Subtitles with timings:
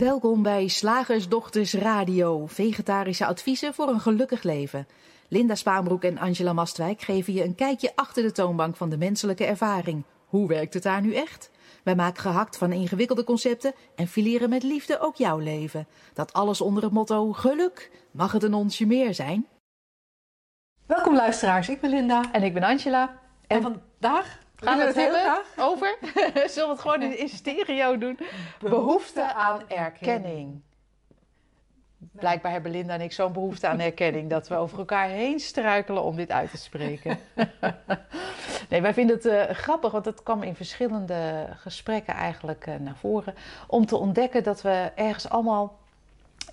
[0.00, 4.86] Welkom bij Slagersdochters Radio, vegetarische adviezen voor een gelukkig leven.
[5.28, 9.44] Linda Spaanbroek en Angela Mastwijk geven je een kijkje achter de toonbank van de menselijke
[9.44, 10.04] ervaring.
[10.26, 11.50] Hoe werkt het daar nu echt?
[11.82, 15.86] Wij maken gehakt van ingewikkelde concepten en fileren met liefde ook jouw leven.
[16.12, 17.90] Dat alles onder het motto geluk.
[18.10, 19.46] Mag het een onsje meer zijn?
[20.86, 22.32] Welkom luisteraars, ik ben Linda.
[22.32, 23.18] En ik ben Angela.
[23.46, 25.98] En, vandaag gaan we het hebben over,
[26.52, 28.18] zullen we het gewoon in, in stereo doen?
[28.60, 30.60] Behoefte aan erkenning.
[32.12, 36.02] Blijkbaar hebben Linda en ik zo'n behoefte aan erkenning dat we over elkaar heen struikelen
[36.02, 37.18] om dit uit te spreken.
[38.68, 42.96] nee, wij vinden het eh, grappig, want het kwam in verschillende gesprekken eigenlijk eh, naar
[42.96, 43.34] voren.
[43.66, 45.78] Om te ontdekken dat we ergens allemaal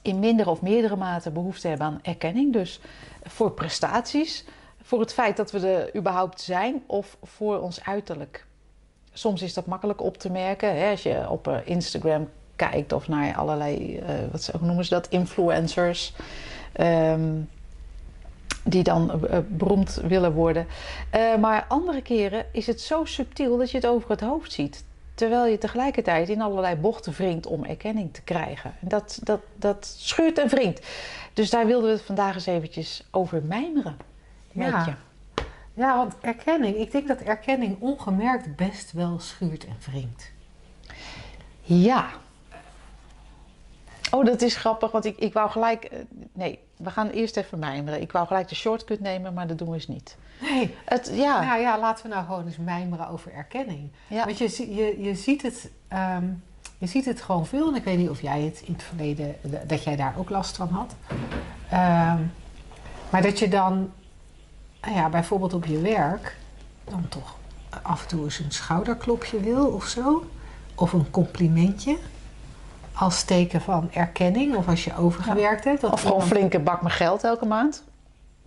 [0.02, 2.53] in mindere of meerdere mate behoefte hebben aan erkenning.
[2.53, 2.80] Dus
[3.23, 4.45] voor prestaties,
[4.88, 8.45] voor het feit dat we er überhaupt zijn of voor ons uiterlijk.
[9.14, 10.78] Soms is dat makkelijk op te merken.
[10.78, 10.89] Hè?
[10.89, 15.08] Als je op eh, Instagram kijkt of naar allerlei, eh, wat ze- noemen ze dat,
[15.08, 16.14] influencers.
[16.73, 17.31] ehm,
[18.64, 20.67] die dan eh, beroemd willen worden.
[21.39, 24.83] Maar andere keren is het zo subtiel dat je het over het hoofd ziet.
[25.16, 28.73] Terwijl je tegelijkertijd in allerlei bochten wringt om erkenning te krijgen.
[28.81, 30.88] En dat, dat, dat schuurt en wringt.
[31.33, 33.98] Dus daar wilden we het vandaag eens eventjes over mijmeren.
[34.66, 34.86] Ja.
[34.86, 34.94] je.
[35.73, 40.31] Ja, want erkenning, ik denk dat erkenning ongemerkt best wel schuurt en wringt.
[41.61, 42.09] Ja.
[44.11, 45.83] Oh, dat is grappig, want ik, ik wou gelijk...
[45.83, 45.99] eh,
[46.33, 48.02] Nee, we gaan eerst even mijmeren.
[48.02, 50.17] Ik wou gelijk de shortcut nemen, maar dat doen we eens niet.
[50.41, 53.89] Nee, Het, ja, nou ja, laten we nou gewoon eens mijmeren over erkenning.
[54.08, 54.25] ja.
[54.25, 56.25] Want je, je, je, ziet het, ehm,
[56.77, 57.67] je ziet het gewoon veel.
[57.67, 59.36] En ik weet niet of jij het in het verleden,
[59.67, 60.95] dat jij daar ook last van had.
[61.69, 62.21] Ehm,
[63.09, 63.92] maar dat je dan,
[64.81, 66.38] nou ja, bijvoorbeeld op je werk,
[66.83, 67.36] dan toch
[67.81, 70.25] af en toe eens een schouderklopje wil of zo.
[70.75, 71.97] Of een complimentje.
[72.94, 74.55] Als teken van erkenning.
[74.55, 75.82] Of als je overgewerkt hebt.
[75.82, 77.83] dat Of gewoon iemand- flinke bak met geld elke maand.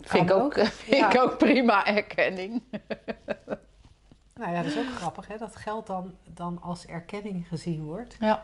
[0.00, 0.66] Vind, ik ook, ook.
[0.86, 2.62] vind ik ook prima erkenning.
[4.34, 5.36] Nou ja, dat is ook grappig hè.
[5.38, 8.16] Dat geld dan, dan als erkenning gezien wordt.
[8.20, 8.42] Ja.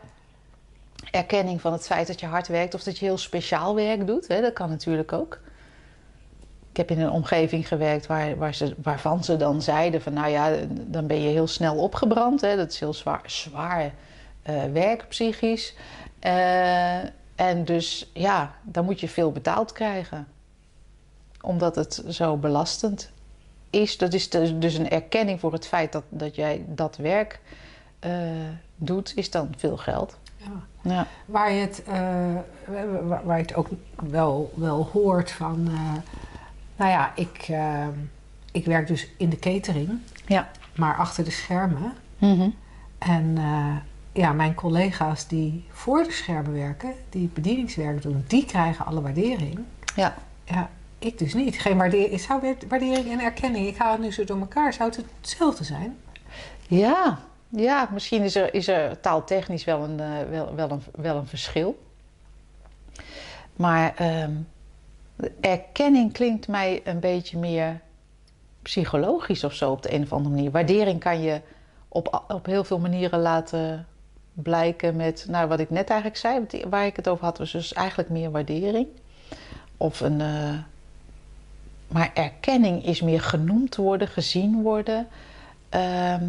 [1.11, 4.27] Erkenning van het feit dat je hard werkt of dat je heel speciaal werk doet.
[4.27, 5.39] Hè, dat kan natuurlijk ook.
[6.77, 10.13] Ik heb in een omgeving gewerkt waar, waar ze, waarvan ze dan zeiden van...
[10.13, 12.41] nou ja, dan ben je heel snel opgebrand.
[12.41, 13.93] Hè, dat is heel zwaar, zwaar
[14.41, 15.75] eh, werk, psychisch.
[16.19, 16.97] Eh,
[17.35, 20.27] en dus ja, dan moet je veel betaald krijgen.
[21.41, 23.11] Omdat het zo belastend
[23.69, 23.97] is.
[23.97, 27.39] Dat is dus dus een erkenning voor het feit dat, dat jij dat werk
[27.99, 28.11] eh,
[28.75, 30.17] doet, is dan veel geld.
[30.37, 30.91] Ja.
[30.91, 31.07] Ja.
[31.25, 31.83] Waar je het,
[33.07, 35.69] waar, waar je het ook wel, wel hoort van...
[36.77, 37.87] nou ja, ik, eh,
[38.51, 40.49] ik werk dus in de catering, Ja.
[40.75, 41.93] maar achter de schermen.
[42.17, 42.49] Mhm.
[42.97, 43.75] En eh,
[44.11, 49.59] ja, mijn collega's die voor de schermen werken, die bedieningswerk doen, die krijgen alle waardering.
[49.95, 50.15] Ja.
[50.43, 51.59] Ja, ik dus niet.
[51.59, 52.19] Geen waardering.
[52.19, 54.73] Zou weer- waardering en erkenning, ik haal het nu zo door elkaar.
[54.73, 55.97] Zou het hetzelfde zijn?
[56.67, 57.19] Ja.
[57.49, 61.27] ja, misschien is er, is er taaltechnisch wel een, eh, wel, wel, een, wel een
[61.27, 61.79] verschil.
[63.55, 64.31] Maar ehm,
[65.41, 67.79] erkenning klinkt mij een beetje meer
[68.61, 70.51] psychologisch of zo op de een of andere manier.
[70.51, 71.41] Waardering kan je
[71.87, 73.87] op, op heel veel manieren laten
[74.33, 77.51] blijken met, nou wat ik net eigenlijk zei, wat- waar ik het over had, was
[77.51, 78.87] dus eigenlijk meer waardering.
[79.77, 80.53] Of een, eh,
[81.87, 85.07] maar erkenning is meer genoemd worden, gezien worden.
[85.69, 86.23] Ehm,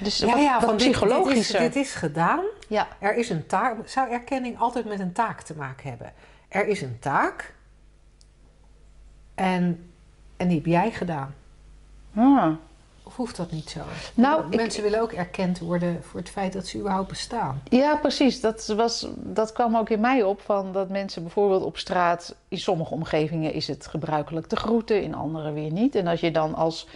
[0.00, 0.96] dus wat, wat van dit-.
[1.34, 2.44] Dit is, dit is gedaan.
[2.68, 3.88] Ja, Er is een taak.
[3.88, 6.12] Zou erkenning altijd met een taak te maken hebben?
[6.48, 7.54] Er is een taak.
[9.38, 9.90] En,
[10.36, 11.34] en die heb jij gedaan.
[12.14, 12.46] Ah.
[13.02, 13.80] Of hoeft dat niet zo?
[14.14, 17.62] Nou, ik- Mensen willen ook erkend worden voor het feit dat ze überhaupt bestaan.
[17.68, 18.40] Ja, precies.
[18.40, 20.40] Dat, was, dat kwam ook in mij op.
[20.40, 22.34] Van dat mensen bijvoorbeeld op straat...
[22.48, 25.02] In sommige omgevingen is het gebruikelijk te groeten.
[25.02, 25.94] In andere weer niet.
[25.94, 26.86] En als je dan als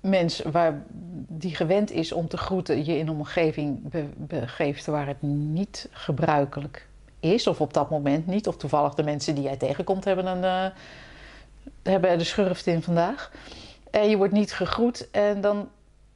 [0.00, 0.82] mens waar
[1.28, 2.84] die gewend is om te groeten...
[2.84, 6.86] je in een omgeving be- begeeft waar het niet gebruikelijk
[7.20, 7.46] is...
[7.46, 8.48] of op dat moment niet...
[8.48, 10.76] of toevallig de mensen die jij tegenkomt hebben, een, eh,
[11.82, 13.30] hebben er de schurft in vandaag...
[13.90, 15.68] En je wordt niet gegroet en dan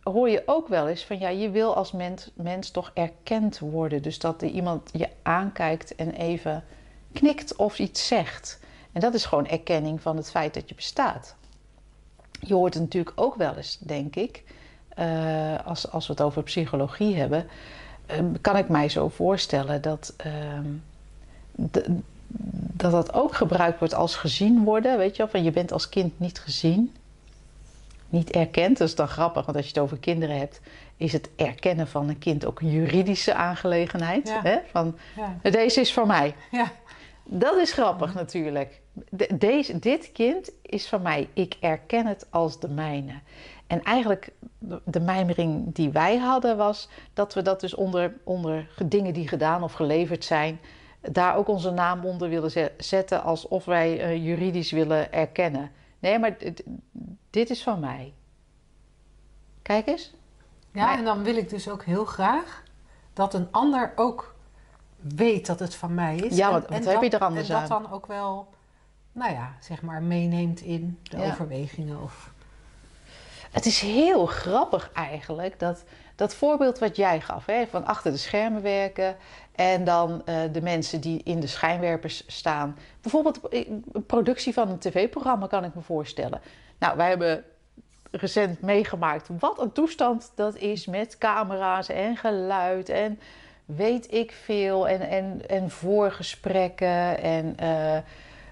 [0.02, 4.02] hoor je ook wel eens van ja, je wil als mens, mens toch erkend worden.
[4.02, 6.64] Dus dat er iemand je aankijkt en even
[7.12, 8.60] knikt of iets zegt.
[8.92, 11.34] En dat is gewoon erkenning van het feit dat je bestaat.
[12.40, 14.42] Je hoort het natuurlijk ook wel eens, denk ik,
[14.88, 17.46] eh, als, als we het over psychologie hebben,
[18.06, 20.66] eh, kan ik mij zo voorstellen dat, ehm,
[21.52, 22.00] de-
[22.72, 24.98] dat dat ook gebruikt wordt als gezien worden.
[24.98, 26.92] Weet je wel, van je bent als kind niet gezien.
[28.08, 28.78] niet erkent.
[28.78, 30.60] Dat is dan grappig, want als je het over kinderen hebt,
[30.96, 34.28] is het erkennen van een kind ook een juridische aangelegenheid.
[34.28, 34.40] Ja.
[34.42, 34.58] Hè?
[34.70, 34.96] Van,
[35.42, 35.50] Ja.
[35.50, 36.34] deze is van mij.
[36.50, 36.70] Ja.
[37.24, 38.80] Dat is grappig natuurlijk.
[39.10, 41.28] De- deze, dit kind is van mij.
[41.32, 43.12] Ik erken het als de mijne.
[43.66, 48.68] En eigenlijk, de, de mijmering die wij hadden was dat we dat dus onder, onder
[48.84, 50.58] dingen die gedaan of geleverd zijn,
[51.12, 55.70] daar ook onze naam onder willen ze- zetten alsof wij eh, juridisch willen erkennen.
[55.98, 56.36] Nee, maar
[57.30, 58.12] dit, is van mij.
[59.62, 60.14] Kijk eens.
[60.72, 62.62] Ja, Maar- en dan wil ik dus ook heel graag
[63.12, 64.34] dat een ander ook
[64.96, 66.36] weet dat het van mij is.
[66.36, 67.82] Ja, En- wat- en heb je er anders En dat aan?
[67.82, 68.48] dan ook wel,
[69.12, 71.24] nou ja, zeg maar meeneemt in de Ja.
[71.30, 72.02] overwegingen.
[72.02, 72.32] Of,
[73.50, 75.84] Het is heel grappig eigenlijk, dat,
[76.14, 79.16] dat voorbeeld wat jij gaf, hè, van achter de schermen werken
[79.54, 82.76] en dan eh, de mensen die in de schijnwerpers staan.
[83.00, 86.40] Bijvoorbeeld eh, een productie van een tv-programma kan ik me voorstellen.
[86.78, 87.44] Nou, wij hebben
[88.10, 93.20] recent meegemaakt wat een toestand dat is met camera's en geluid en
[93.64, 97.98] weet ik veel en, en, en voorgesprekken en eh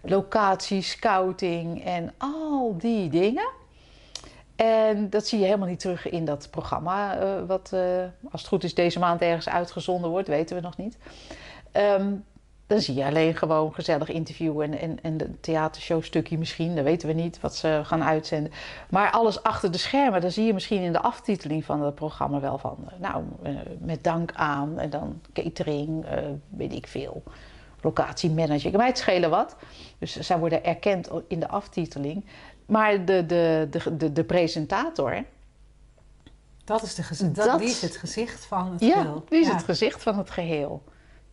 [0.02, 3.48] locatiescouting en al die dingen.
[4.62, 7.80] En dat zie je helemaal niet terug in dat programma, eh, wat eh,
[8.30, 10.98] als het goed is deze maand ergens uitgezonden wordt, weten we nog niet.
[11.72, 12.14] Ehm,
[12.66, 17.08] dan zie je alleen gewoon gezellig interview en, en, en de theatershowstukje misschien, dat weten
[17.08, 18.52] we niet wat ze gaan uitzenden.
[18.90, 22.40] Maar alles achter de schermen, dan zie je misschien in de aftiteling van het programma
[22.40, 23.24] wel van, eh, nou,
[23.78, 26.06] met dank aan en dan catering,
[26.48, 27.22] weet ik veel,
[27.82, 28.76] locatiemanager.
[28.76, 29.56] Mij het schelen wat.
[29.98, 32.24] Dus zij worden erkend in de aftiteling.
[32.66, 35.24] Maar de, de, de, de, de presentator,
[36.64, 39.24] dat is de dat, Dat- die is het gezicht van het ja, geheel.
[39.28, 39.52] die is Ja.
[39.54, 40.82] het gezicht van het geheel.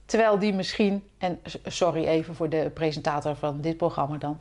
[0.05, 4.39] Terwijl die misschien, en sorry even voor de presentator van dit programma dan,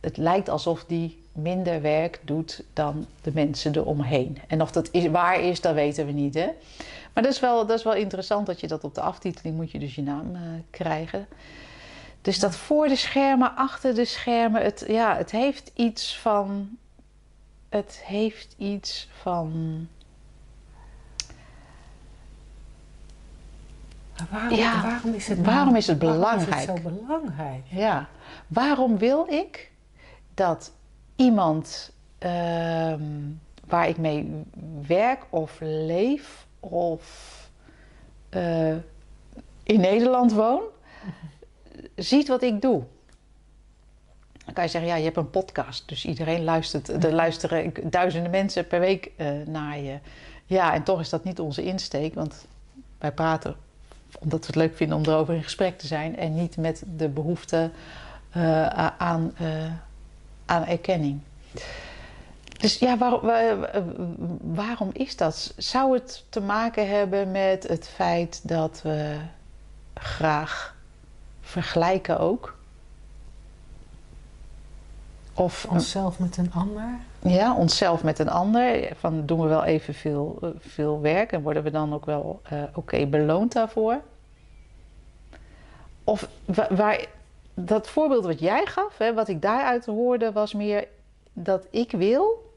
[0.00, 4.38] het lijkt alsof die minder werk doet dan de mensen eromheen.
[4.46, 6.34] En of dat is, waar is, dat weten we niet.
[6.34, 6.48] Hè?
[7.12, 9.70] Maar dat is, wel, dat is wel interessant dat je dat op de aftiteling moet
[9.70, 11.26] je dus je naam eh, krijgen.
[12.22, 16.68] Dus dat voor de schermen, achter de schermen, het, ja, het heeft iets van.
[17.68, 19.88] Het heeft iets van.
[24.30, 26.60] Waarom, Ja, waarom is het, waarom is het waarom belangrijk?
[26.60, 27.62] is het zo belangrijk?
[27.68, 28.08] Ja,
[28.46, 29.69] waarom wil ik
[30.40, 30.72] dat
[31.16, 33.02] iemand ehm,
[33.66, 34.42] waar ik mee
[34.86, 37.02] werk of leef of
[38.28, 38.74] eh,
[39.62, 40.62] in Nederland woon,
[41.96, 42.82] ziet wat ik doe?
[44.44, 47.04] Dan kan je zeggen, ja, je hebt een podcast, dus iedereen luistert.
[47.04, 49.98] Er luisteren duizenden mensen per week eh, naar je.
[50.46, 52.46] Ja, en toch is dat niet onze insteek, want
[52.98, 53.56] wij praten
[54.18, 57.08] omdat we het leuk vinden om erover in gesprek te zijn en niet met de
[57.08, 57.70] behoefte
[58.30, 59.32] eh, aan,
[60.50, 61.20] aan erkenning.
[62.58, 63.82] Dus ja, waar- waar-
[64.42, 65.54] waarom is dat?
[65.56, 69.16] Zou het te maken hebben met het feit dat we
[69.94, 70.76] graag
[71.40, 72.58] vergelijken ook?
[75.34, 76.84] Of Onszelf met een ander.
[77.18, 78.88] ja, onszelf met een ander.
[78.98, 82.62] Van doen we wel even veel, veel werk en worden we dan ook wel eh,
[82.74, 84.00] oké beloond daarvoor?
[86.04, 87.06] Of wa- waar,
[87.64, 90.88] dat voorbeeld wat jij gaf, hè, wat ik daaruit hoorde, was meer
[91.32, 92.52] dat ik wil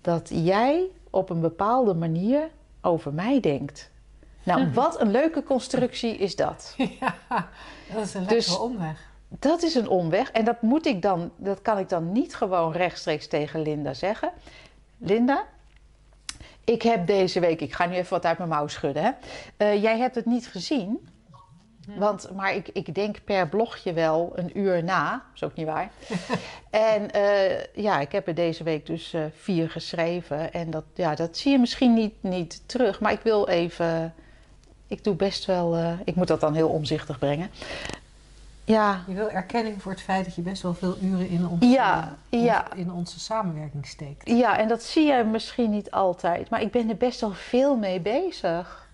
[0.00, 2.48] dat jij op een bepaalde manier
[2.80, 3.90] over mij denkt.
[4.42, 6.74] Nou, wat een leuke constructie is dat.
[7.00, 7.14] ja,
[7.92, 9.06] dat is een Dus- lekkere omweg.
[9.28, 10.30] Dat is een omweg.
[10.30, 14.32] En dat moet ik dan, dat kan ik dan niet gewoon rechtstreeks tegen Linda zeggen.
[14.98, 15.44] Linda,
[16.64, 19.02] ik heb deze week, ik ga nu even wat uit mijn mouw schudden.
[19.02, 19.10] Hè?
[19.56, 21.08] Eh, jij hebt het niet gezien.
[21.96, 25.10] Want, maar ik, ik denk per blogje wel een uur na.
[25.10, 25.90] Dat is ook niet waar.
[26.70, 30.52] en eh, ja, ik heb er deze week dus eh, vier geschreven.
[30.52, 33.00] En dat, ja, dat zie je misschien niet, niet terug.
[33.00, 34.14] Maar ik wil even.
[34.86, 35.76] Ik doe best wel.
[35.76, 37.50] eh, ik moet dat dan heel omzichtig brengen.
[38.64, 41.66] Ja, Je wil erkenning voor het feit dat je best wel veel uren in onze,
[41.66, 42.72] Ja, ja.
[42.74, 44.28] in onze samenwerking steekt.
[44.28, 47.76] Ja, en dat zie je misschien niet altijd, maar ik ben er best wel veel
[47.76, 48.88] mee bezig.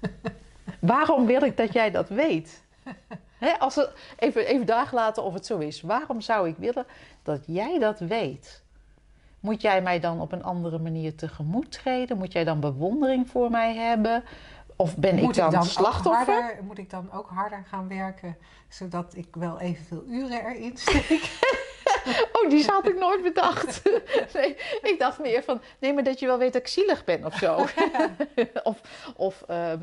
[0.78, 2.62] Waarom wil ik dat jij dat weet?
[3.58, 5.80] Als het, even, even daar laten of het zo is.
[5.80, 6.86] Waarom zou ik willen
[7.22, 8.62] dat jij dat weet?
[9.40, 12.18] Moet jij mij dan op een andere manier tegemoet treden?
[12.18, 14.24] Moet jij dan bewondering voor mij hebben?
[14.76, 16.34] Of ben ik dan, ik dan slachtoffer?
[16.34, 18.36] harder, moet ik dan ook harder gaan werken,
[18.68, 21.30] zodat ik wel evenveel uren erin steek?
[22.32, 23.82] Oh, die had ik nooit bedacht.
[24.34, 27.24] Nee, ik dacht meer van, nee, maar dat je wel weet dat ik zielig ben
[27.24, 27.66] of zo.
[28.62, 28.80] of,
[29.16, 29.80] of, ehm,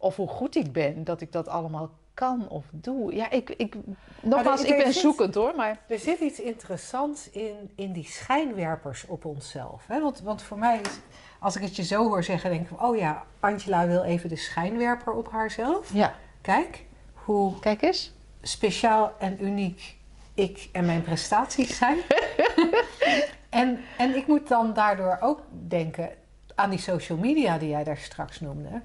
[0.00, 3.14] of hoe goed ik ben, dat ik dat allemaal kan of doe.
[3.14, 3.74] Ja, ik, ik,
[4.22, 9.06] nogmaals, ik ben zit- zoekend hoor, maar Er zit iets interessants in, in die schijnwerpers
[9.06, 9.84] op onszelf.
[9.86, 10.00] Hè?
[10.00, 10.98] Want, want voor mij, is,
[11.38, 12.82] als ik het je zo hoor zeggen, denk ik...
[12.82, 15.92] oh ja, Angela wil even de schijnwerper op haarzelf.
[15.94, 18.12] ja, Kijk, hoe kijk eens.
[18.42, 19.96] speciaal en uniek
[20.34, 21.98] ik en mijn prestaties zijn.
[23.50, 26.10] en, en ik moet dan daardoor ook denken
[26.54, 28.80] aan die social media die jij daar straks noemde.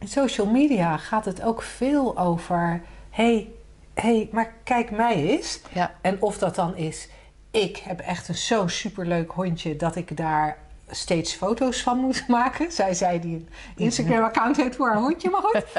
[0.00, 2.82] In social media gaat het ook veel over...
[3.10, 3.50] hey,
[3.94, 5.60] hey, maar kijk mij eens.
[5.72, 7.08] Ja, En of dat dan is,
[7.50, 10.58] ik heb echt een zo superleuk hondje dat ik daar
[10.90, 12.72] steeds foto's van moet maken.
[12.72, 15.64] Zij zei die een Instagram-account heeft voor haar hondje, maar goed.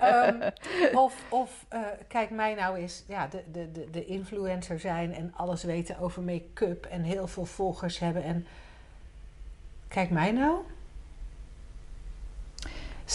[0.00, 0.50] Ehm,
[0.92, 5.32] of of eh, kijk mij nou eens, ja, de, de, de, de influencer zijn en
[5.36, 8.22] alles weten over make-up en heel veel volgers hebben.
[8.22, 8.46] En
[9.88, 10.56] kijk mij nou.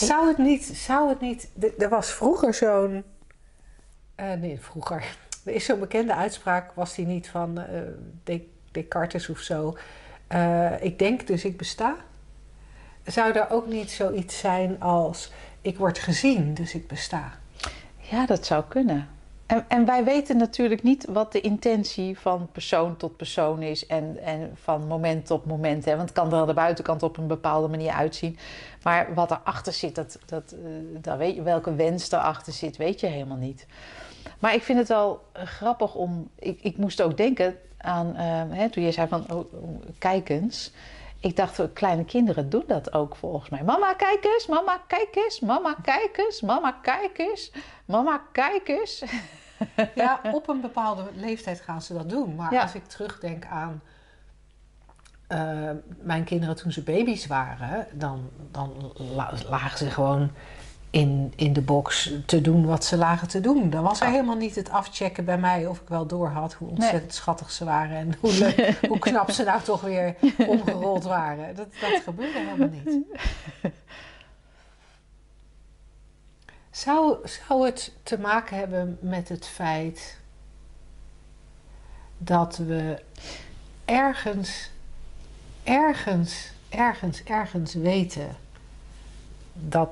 [0.05, 1.49] Zou het niet, zou het niet,
[1.79, 3.03] er- was vroeger zo'n,
[4.15, 5.17] eh, nee, vroeger.
[5.45, 7.59] Er is zo'n bekende uitspraak, was die niet van
[8.23, 9.77] Des- Descartes of zo.
[10.27, 11.95] Eh, ik denk dus ik besta.
[13.05, 17.31] Zou er ook niet zoiets zijn als ik word gezien, dus ik besta?
[17.97, 19.07] ja dat zou kunnen.
[19.47, 24.17] En, en wij weten natuurlijk niet wat de intentie van persoon tot persoon is en,
[24.23, 25.85] en van moment tot moment.
[25.85, 25.95] Hè?
[25.95, 28.37] Want het kan er aan de buitenkant op een bepaalde manier uitzien.
[28.83, 32.99] Maar wat erachter zit, dat, dat, eh, dat weet je, welke wens erachter zit, weet
[32.99, 33.65] je helemaal niet.
[34.39, 36.29] Maar ik vind het wel eh, grappig om.
[36.39, 38.15] Ik, ik moest ook denken aan.
[38.15, 39.25] eh, hè, toen je zei van.
[39.31, 40.71] Oh, oh, kijk eens.
[41.19, 43.63] Ik dacht, kleine kinderen doen dat ook volgens mij.
[43.63, 44.47] Mama, kijk eens.
[44.47, 45.39] Mama, kijk eens.
[45.39, 46.41] Mama, kijk eens.
[46.41, 47.51] Mama, kijk eens.
[47.86, 49.03] Mama, kijk eens.
[49.95, 52.36] Ja, op een bepaalde leeftijd gaan ze dat doen.
[52.36, 52.62] Maar Ja.
[52.62, 53.81] als ik terugdenk aan
[55.27, 55.69] eh,
[56.01, 60.31] mijn kinderen toen ze baby's waren, dan, dan la- lagen ze gewoon
[60.89, 63.70] in, in de box te doen wat ze lagen te doen.
[63.70, 66.70] Dan was er helemaal niet het afchecken bij mij of ik wel door had hoe
[66.70, 70.15] ontzettend schattig ze waren en hoe, leuk, hoe knap ze nou toch weer
[70.48, 71.56] omgerold waren.
[71.56, 72.98] Dat, dat gebeurde helemaal niet.
[76.72, 80.17] Zou, zou het te maken hebben met het feit
[82.17, 83.01] dat we
[83.86, 84.72] ergens,
[85.63, 88.36] ergens, ergens, ergens weten
[89.53, 89.89] dat,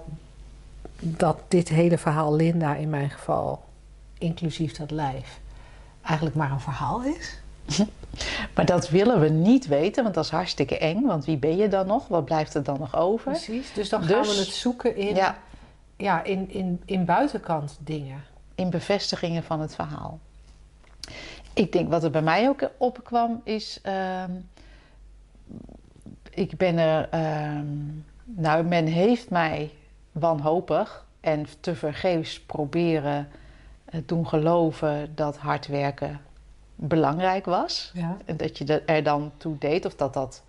[1.00, 3.64] dat dit hele verhaal Linda in mijn geval,
[4.18, 5.40] inclusief dat lijf,
[6.02, 7.38] eigenlijk maar een verhaal is?
[8.56, 11.02] Maar dat willen we niet weten, want dat is hartstikke eng.
[11.06, 12.08] Want wie ben je dan nog?
[12.08, 13.32] Wat blijft er dan nog over?
[13.32, 13.74] Precies.
[13.74, 15.38] Dus dan gaan Dus- we het zoeken in, Ja,
[15.98, 18.24] ja, in, in, in buitenkant dingen.
[18.56, 20.20] in bevestigingen van het verhaal.
[21.54, 23.80] Ik denk wat er bij mij ook opkwam is.
[23.82, 24.32] ehm,
[26.30, 27.08] ik ben er.
[27.10, 27.66] ehm,
[28.24, 29.72] nou, men heeft mij
[30.19, 33.27] wanhopig en tevergeefs proberen
[33.86, 36.22] eh, doen geloven dat hard werken
[36.75, 37.91] belangrijk was.
[37.93, 38.17] Ja.
[38.25, 40.43] En dat je er dan toe deed of dat dat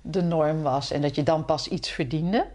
[0.00, 2.46] de norm was en dat je dan pas iets verdiende.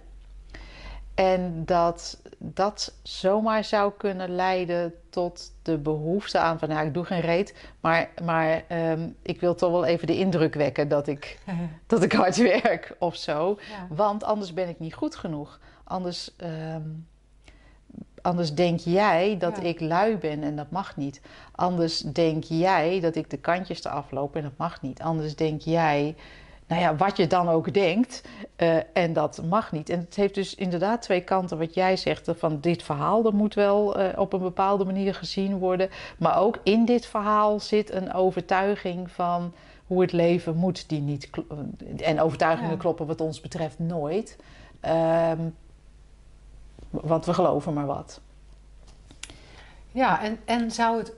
[1.13, 7.05] En dat dat zomaar zou kunnen leiden tot de behoefte aan van, nou, ik doe
[7.05, 11.39] geen reet, maar, maar ehm, ik wil toch wel even de indruk wekken dat ik,
[11.87, 13.57] dat ik hard werk of zo.
[13.69, 13.95] Ja.
[13.95, 15.59] Want anders ben ik niet goed genoeg.
[15.83, 16.81] Anders, ehm,
[18.21, 19.63] anders denk jij dat Ja.
[19.63, 21.21] ik lui ben en dat mag niet.
[21.51, 25.01] Anders denk jij dat ik de kantjes eraf loop en dat mag niet.
[25.01, 26.15] Anders denk jij,
[26.71, 28.21] nou ja, wat je dan ook denkt
[28.55, 29.89] eh, en dat mag niet.
[29.89, 31.57] En het heeft dus inderdaad twee kanten.
[31.57, 35.15] Wat jij zegt, eh, van dit verhaal, dat moet wel eh, op een bepaalde manier
[35.15, 35.89] gezien worden.
[36.17, 39.53] Maar ook in dit verhaal zit een overtuiging van
[39.87, 41.29] hoe het leven moet, die niet...
[41.97, 42.77] En overtuigingen Ja.
[42.77, 44.37] kloppen wat ons betreft nooit.
[44.79, 45.41] Ehm,
[46.89, 48.21] want we geloven maar wat.
[49.91, 51.13] Ja, en, en zou het.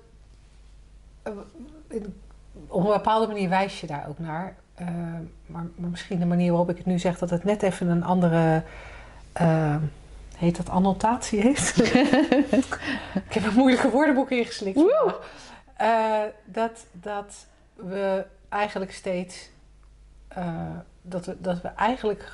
[2.68, 4.62] op een bepaalde manier wijs je daar ook naar.
[4.76, 4.88] Eh,
[5.46, 8.04] maar, maar misschien de manier waarop ik het nu zeg, dat het net even een
[8.04, 8.64] andere.
[9.34, 9.76] eh,
[10.36, 11.78] heet dat annotatie heeft?
[13.28, 14.84] ik heb een moeilijke woordenboek ingeslikt.
[15.78, 19.50] Eh, dat, dat we eigenlijk steeds.
[21.02, 22.32] dat, we, dat we eigenlijk.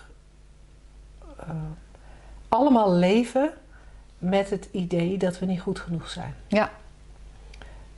[2.50, 3.54] allemaal leven
[4.18, 6.36] met het idee dat we niet goed genoeg zijn.
[6.48, 6.72] Ja.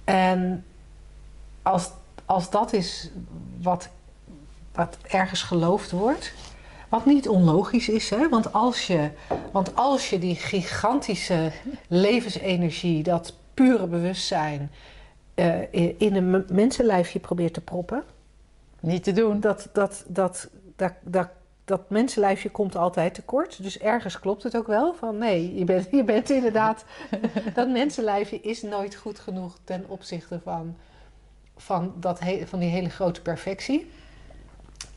[0.04, 0.66] En
[1.62, 1.92] als,
[2.26, 3.10] als dat is
[3.62, 3.90] wat,
[4.74, 6.34] wat ergens geloofd wordt,
[6.90, 8.30] wat niet onlogisch is, hè?
[8.30, 9.10] Want, als je,
[9.52, 11.52] want als je die gigantische
[11.88, 14.72] levensenergie, dat pure bewustzijn,
[15.34, 18.04] eh, in een mensenlijfje probeert te proppen,
[18.80, 19.40] Niet te doen.
[19.40, 21.30] dat, dat, dat, dat, dat,
[21.66, 23.64] dat mensenlijfje komt altijd tekort.
[23.64, 24.94] Dus ergens klopt het ook wel.
[24.94, 26.86] Van nee, je bent, je bent inderdaad.
[27.54, 30.76] dat mensenlijfje is nooit goed genoeg ten opzichte van,
[31.58, 33.92] van, dat van die hele grote perfectie.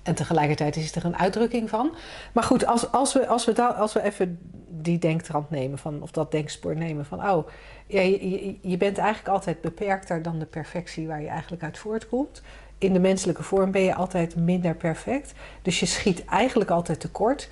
[0.05, 1.95] En tegelijkertijd is er een uitdrukking van.
[2.33, 6.11] Maar goed, als, als, we, als, we, als we even die denktrand nemen, van, of
[6.11, 7.49] dat denkspoor nemen van, oh,
[7.87, 12.43] ja, je, je bent eigenlijk altijd beperkter dan de perfectie waar je eigenlijk uit voortkomt.
[12.79, 15.33] In de menselijke vorm ben je altijd minder perfect.
[15.63, 17.49] Dus je schiet eigenlijk altijd tekort.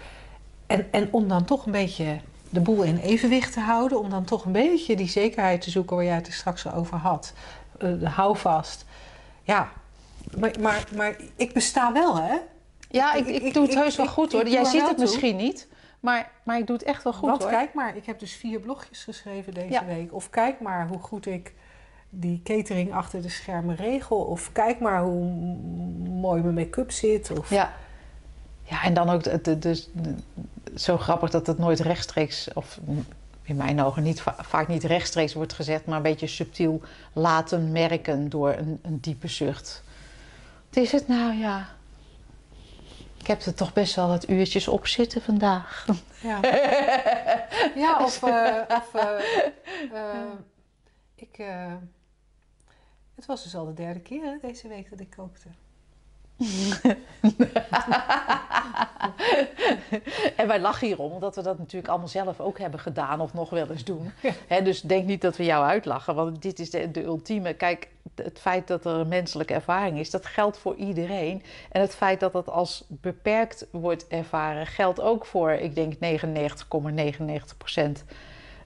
[0.66, 4.24] En, en om dan toch een beetje de boel in evenwicht te houden, om dan
[4.24, 7.32] toch een beetje die zekerheid te zoeken waar jij het er straks over had.
[7.78, 8.84] Uh, hou vast.
[9.42, 9.72] Ja,
[10.38, 12.36] maar, maar, maar ik besta wel, hè?
[12.90, 14.48] Ja, ik, ik, doe het heus wel goed hoor.
[14.48, 15.68] Jij ziet het misschien niet,
[16.00, 17.50] maar, maar ik doe het echt wel goed Want hoor.
[17.50, 20.14] kijk maar, ik heb dus vier blogjes geschreven deze week.
[20.14, 21.52] Of kijk maar hoe goed ik
[22.10, 24.16] die catering achter de schermen regel.
[24.16, 25.24] Of kijk maar hoe
[26.08, 27.38] mooi mijn make-up zit.
[27.38, 27.50] Of...
[27.50, 27.72] Ja.
[28.62, 29.84] ja, en dan ook de, de,
[30.74, 32.78] zo grappig dat het nooit rechtstreeks, of
[33.42, 36.80] in mijn ogen niet, vaak niet rechtstreeks wordt gezegd, maar een beetje subtiel
[37.12, 39.82] laten merken door een, een diepe zucht.
[40.72, 41.68] Wat is het nou, ja?
[43.18, 45.86] Ik heb er toch best wel wat uurtjes op zitten vandaag.
[46.22, 46.40] Ja,
[47.84, 49.02] ja of, uh, of uh,
[49.92, 50.32] uh,
[51.14, 51.36] ik.
[53.14, 55.48] het was dus al de derde keer hè, deze week dat ik kookte.
[60.36, 63.50] en wij lachen hierom, omdat we dat natuurlijk allemaal zelf ook hebben gedaan of nog
[63.50, 64.12] wel eens doen.
[64.64, 67.54] dus denk niet dat we jou uitlachen, want dit is de, de, ultieme.
[67.54, 71.42] Kijk, het feit dat er een menselijke ervaring is, dat geldt voor iedereen.
[71.70, 75.98] En het feit dat dat als beperkt wordt ervaren, geldt ook voor, ik denk, 99,99%
[75.98, 76.00] ,99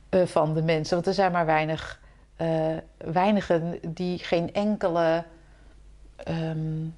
[0.09, 0.95] eh, van de mensen.
[0.95, 2.01] Want er zijn maar weinig,
[2.41, 5.25] uh, weinigen die geen enkele.
[6.29, 6.95] Um,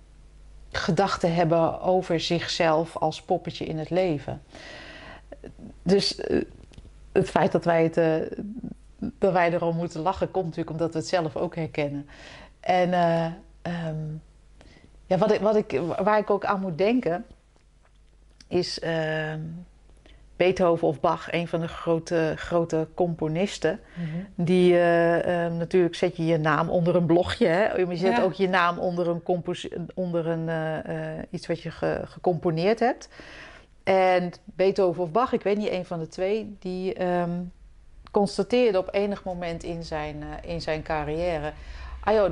[0.73, 4.43] gedachten hebben over zichzelf als poppetje in het leven.
[5.83, 6.43] Dus uh,
[7.13, 7.97] het feit dat wij, het,
[8.99, 12.09] dat wij erom moeten lachen, komt natuurlijk omdat we het zelf ook herkennen.
[12.61, 13.25] En uh,
[13.89, 14.23] um,
[15.07, 17.25] ja, wat ik, wat ik, waar ik ook aan moet denken,
[18.49, 19.41] is ehm,
[20.37, 23.81] Beethoven of Bach, een van de grote, grote componisten.
[23.95, 24.07] Mhm.
[24.35, 27.47] Die uh, uh, natuurlijk zet je je naam onder een blogje.
[27.47, 27.75] Hè?
[27.75, 29.23] Je zet ook je naam onder, een,
[29.95, 33.09] onder een, uh, iets wat je ge gecomponeerd hebt.
[33.85, 37.53] En Beethoven of Bach, ik weet niet, een van de twee, die um,
[38.11, 41.53] constateerde op enig moment in zijn, in zijn carrière:
[42.01, 42.31] ah joh,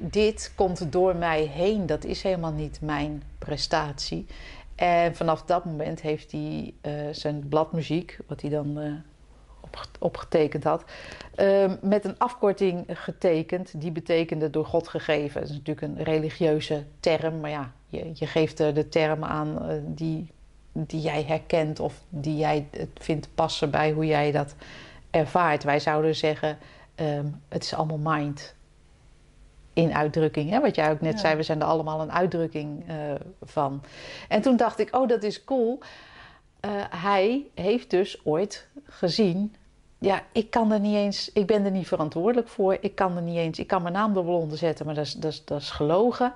[0.00, 4.26] dit komt door mij heen, dat is helemaal niet mijn prestatie.
[4.74, 8.92] En vanaf dat moment heeft hij uh, zijn bladmuziek, wat hij dan uh,
[9.60, 10.84] op, opgetekend had,
[11.36, 13.80] uh, met een afkorting getekend.
[13.80, 15.40] Die betekende door God gegeven.
[15.40, 19.68] Dat is natuurlijk een religieuze term, maar ja, je, je geeft er de term aan
[19.68, 20.30] eh, die,
[20.72, 24.54] die jij herkent of die jij vindt passen bij hoe jij dat
[25.10, 25.64] ervaart.
[25.64, 26.58] Wij zouden zeggen,
[26.94, 28.54] ehm, het is allemaal mind
[29.72, 30.50] in uitdrukking.
[30.50, 30.60] Hè?
[30.60, 32.94] Wat jij ook net zei, we zijn er allemaal een uitdrukking uh,
[33.42, 33.82] van.
[34.28, 35.78] En toen dacht ik, oh, dat is cool.
[36.64, 39.54] Uh, hij heeft dus ooit gezien.
[39.98, 42.76] Ja, ik kan er niet eens, ik ben er niet verantwoordelijk voor.
[42.80, 45.06] Ik kan er niet eens, ik kan mijn naam er wel onder zetten, maar dat
[45.06, 46.34] is, dat is, dat is gelogen.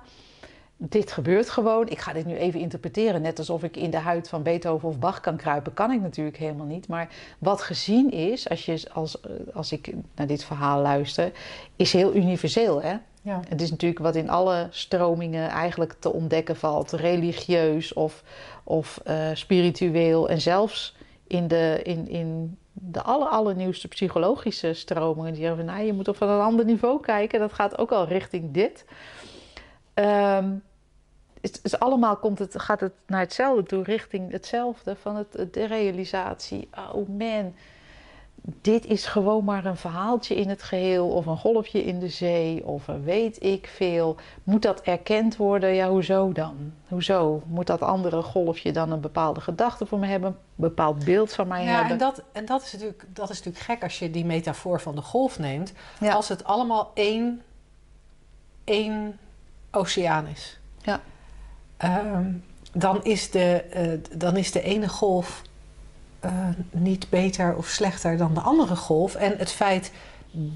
[0.77, 1.89] Dit gebeurt gewoon.
[1.89, 4.99] Ik ga dit nu even interpreteren, net alsof ik in de huid van Beethoven of
[4.99, 5.73] Bach kan kruipen.
[5.73, 6.87] Kan ik natuurlijk helemaal niet.
[6.87, 7.09] Maar
[7.39, 9.17] wat gezien is, als, je, als,
[9.53, 11.31] als ik naar dit verhaal luister,
[11.75, 12.81] is heel universeel.
[12.81, 12.95] Hè?
[13.21, 13.39] Ja.
[13.49, 18.23] Het is natuurlijk wat in alle stromingen eigenlijk te ontdekken valt, religieus of,
[18.63, 20.29] of uh, spiritueel.
[20.29, 20.95] En zelfs
[21.27, 26.07] in de, in, in de aller, allernieuwste psychologische stromingen, die zeggen van nou, je moet
[26.07, 28.85] op van een ander niveau kijken, dat gaat ook al richting dit.
[29.95, 30.63] Um,
[31.41, 35.65] het is allemaal komt het, gaat het naar hetzelfde toe, richting hetzelfde van het, de
[35.65, 36.69] realisatie.
[36.93, 37.53] Oh man,
[38.61, 42.65] dit is gewoon maar een verhaaltje in het geheel, of een golfje in de zee,
[42.65, 44.15] of weet ik veel.
[44.43, 45.73] Moet dat erkend worden?
[45.73, 46.73] Ja, hoezo dan?
[46.87, 47.41] Hoezo?
[47.45, 51.47] Moet dat andere golfje dan een bepaalde gedachte voor me hebben, een bepaald beeld van
[51.47, 51.91] mij ja, hebben?
[51.91, 54.95] En dat, en dat is, natuurlijk, dat is natuurlijk gek als je die metafoor van
[54.95, 55.73] de golf neemt.
[55.99, 56.13] Ja.
[56.13, 57.41] Als het allemaal één,
[58.63, 59.19] één
[59.75, 60.59] oceaan is.
[60.81, 61.01] Ja.
[61.83, 65.41] Um, dan, is de, uh, dan is de ene golf
[66.25, 69.15] uh, niet beter of slechter dan de andere golf.
[69.15, 69.91] En het feit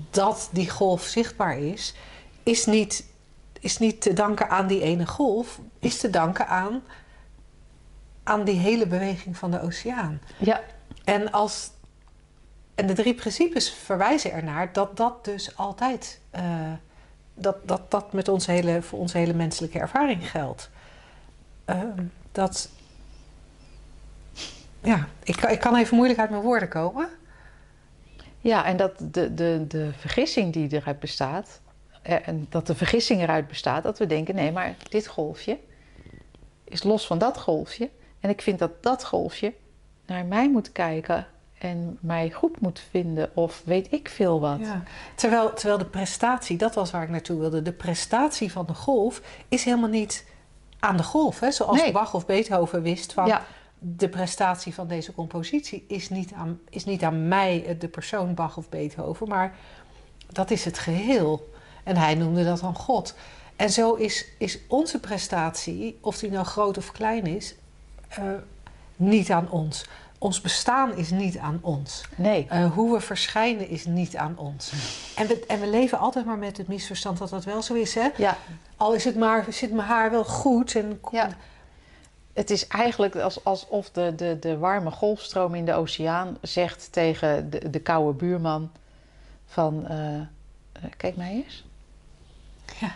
[0.09, 1.95] dat die golf zichtbaar is,
[2.43, 3.05] is niet,
[3.59, 6.81] is niet te danken aan die ene golf, is te danken aan,
[8.23, 10.21] aan die hele beweging van de oceaan.
[10.37, 10.61] Ja.
[11.03, 11.71] En, als,
[12.75, 16.19] en de drie principes verwijzen ernaar dat dat dus altijd.
[16.35, 16.41] Uh,
[17.41, 20.69] dat, dat dat met onze hele, voor onze hele menselijke ervaring geldt.
[21.65, 21.83] Uh,
[22.31, 22.69] dat
[24.81, 27.09] ja, ik, ik kan even moeilijk uit mijn woorden komen.
[28.41, 31.61] Ja, en dat de, de, de vergissing die eruit bestaat,
[32.01, 35.57] en dat de vergissing eruit bestaat dat we denken: nee, maar dit golfje
[36.63, 37.89] is los van dat golfje.
[38.19, 39.53] En ik vind dat dat golfje
[40.05, 41.27] naar mij moet kijken
[41.59, 44.59] en mij goed moet vinden, of weet ik veel wat.
[44.59, 44.83] Ja.
[45.15, 49.21] Terwijl, terwijl de prestatie, dat was waar ik naartoe wilde, de prestatie van de golf
[49.47, 50.25] is helemaal niet
[50.79, 51.39] aan de golf.
[51.39, 51.51] Hè?
[51.51, 51.91] Zoals Nee.
[51.91, 53.45] Bach of Beethoven wist van Ja.
[53.79, 58.33] de prestatie van deze compositie is niet, aan, is niet aan mij, eh, de persoon
[58.33, 59.55] Bach of Beethoven, maar
[60.27, 61.49] dat is het geheel.
[61.83, 63.15] En hij noemde dat dan God.
[63.55, 67.55] En zo is, is onze prestatie, of die nou groot of klein is,
[68.07, 68.23] eh,
[68.95, 69.85] niet aan ons.
[70.19, 72.03] Ons bestaan is niet aan ons.
[72.15, 72.45] Nee.
[72.49, 74.71] Eh, hoe we verschijnen is niet aan ons.
[75.15, 77.95] En we, en we leven altijd maar met het misverstand dat dat wel zo is.
[77.95, 78.07] Hè?
[78.17, 78.37] Ja,
[78.77, 80.75] Al is het maar, zit mijn haar wel goed.
[80.75, 81.29] En, Ja.
[82.33, 87.49] Het is eigenlijk als, alsof de, de, de warme golfstroom in de oceaan zegt tegen
[87.49, 88.71] de, de koude buurman
[89.45, 89.87] van...
[89.87, 90.23] eh, eh,
[90.97, 91.65] kijk mij eens.
[92.79, 92.95] Ja.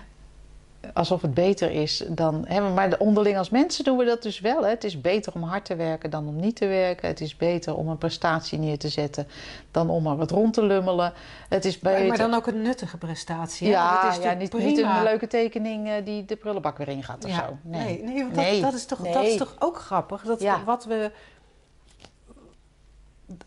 [0.93, 2.45] Alsof het beter is dan...
[2.47, 4.63] Hè, maar de onderling als mensen doen we dat dus wel.
[4.63, 4.69] Hè.
[4.69, 7.07] Het is beter om hard te werken dan om niet te werken.
[7.07, 9.27] Het is beter om een prestatie neer te zetten
[9.71, 11.13] dan om maar wat rond te lummelen.
[11.49, 12.07] Het is beter...
[12.07, 13.67] maar, dan ook een nuttige prestatie.
[13.67, 13.73] hè?
[13.73, 17.29] Ja, is ja niet, een leuke tekening eh, die de prullenbak weer in gaat of
[17.29, 17.57] Ja, zo.
[17.61, 18.61] Nee, nee, want dat, Nee.
[18.61, 20.21] Dat, is toch, dat is toch ook grappig.
[20.21, 20.63] Dat, Ja.
[20.63, 21.11] wat we,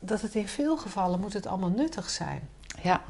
[0.00, 2.48] dat het in veel gevallen moet het allemaal nuttig zijn.
[2.82, 3.00] Ja.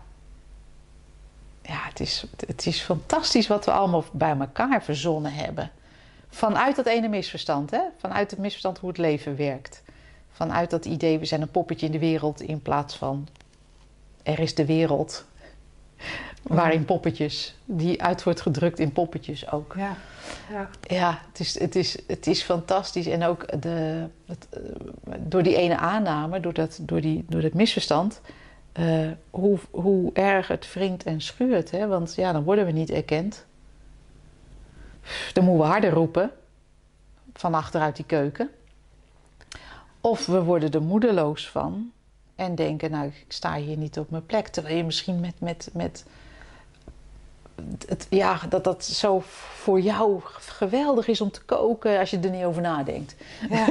[1.66, 5.70] Ja, het is, het is fantastisch wat we allemaal bij elkaar verzonnen hebben.
[6.28, 7.80] Vanuit dat ene misverstand, hè?
[7.98, 9.82] Vanuit het misverstand hoe het leven werkt.
[10.30, 13.28] Vanuit dat idee, we zijn een poppetje in de wereld in plaats van
[14.22, 15.24] er is de wereld.
[16.42, 19.74] Waarin poppetjes, die uit wordt gedrukt in poppetjes ook.
[19.76, 19.96] Ja,
[20.50, 20.68] ja.
[20.80, 23.06] Ja, het is, het is, het is fantastisch.
[23.06, 24.60] En ook de, het, eh,
[25.18, 28.20] door die ene aanname, door dat, door die, door dat misverstand,
[28.76, 31.70] eh, hoe, hoe erg het wringt en schuurt.
[31.70, 31.86] Hè?
[31.86, 33.46] Want ja, dan worden we niet erkend.
[35.32, 36.30] Dan moeten we harder roepen,
[37.32, 38.50] van achteruit die keuken.
[40.00, 41.92] Of we worden er moedeloos van
[42.34, 44.48] en denken, nou, ik sta hier niet op mijn plek.
[44.48, 46.04] Terwijl je misschien met, met, met
[47.86, 49.22] het, ja, dat dat zo
[49.66, 53.16] voor jou geweldig is om te koken als je er niet over nadenkt.
[53.50, 53.66] Ja,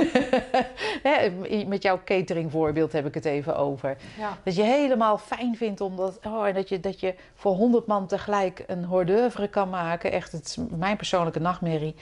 [1.68, 3.98] Met jouw cateringvoorbeeld heb ik het even over.
[4.18, 4.38] ja.
[4.44, 7.86] Dat je helemaal fijn vindt om dat, oh, en dat, je, dat je voor honderd
[7.86, 10.12] man tegelijk een hors d'oeuvre kan maken.
[10.12, 11.96] Echt, het is mijn persoonlijke nachtmerrie.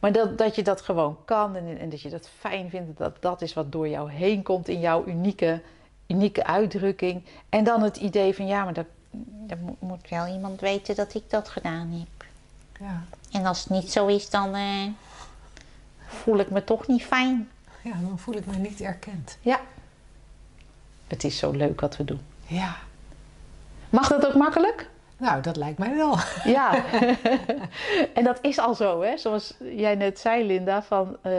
[0.00, 2.98] Maar dat, dat je dat gewoon kan en, en dat je dat fijn vindt.
[2.98, 5.60] Dat dat is wat door jou heen komt in jouw unieke,
[6.06, 7.24] unieke uitdrukking.
[7.48, 8.86] En dan het idee van, ja, maar dat,
[9.48, 12.26] Er moet, wel iemand weten dat ik dat gedaan heb.
[12.80, 13.04] ja.
[13.32, 14.86] En als het niet zo is, dan eh,
[16.06, 17.50] voel ik me toch niet fijn.
[17.82, 19.38] ja, dan voel ik me niet erkend.
[19.40, 19.60] ja,
[21.06, 22.20] het is zo leuk wat we doen.
[22.46, 22.76] Ja,
[23.90, 24.88] Mag dat ook makkelijk?
[25.16, 26.16] nou, dat lijkt mij wel.
[26.44, 26.84] Ja,
[28.14, 29.16] en dat is al zo, hè?
[29.16, 31.32] Zoals jij net zei, Linda, van eh,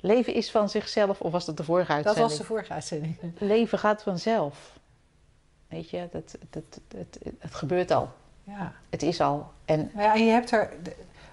[0.00, 1.20] leven is van zichzelf.
[1.20, 2.28] Of was dat de vorige Dat uitzending?
[2.28, 3.16] was de vorige uitzending.
[3.38, 4.72] Leven gaat vanzelf.
[5.76, 8.12] Weet je, dat, dat, het, het gebeurt al.
[8.44, 8.72] Ja.
[8.90, 9.52] Het is al.
[9.64, 10.72] En Maar ja, je hebt er...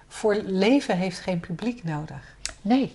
[0.08, 2.36] Voor leven heeft geen publiek nodig.
[2.62, 2.94] nee,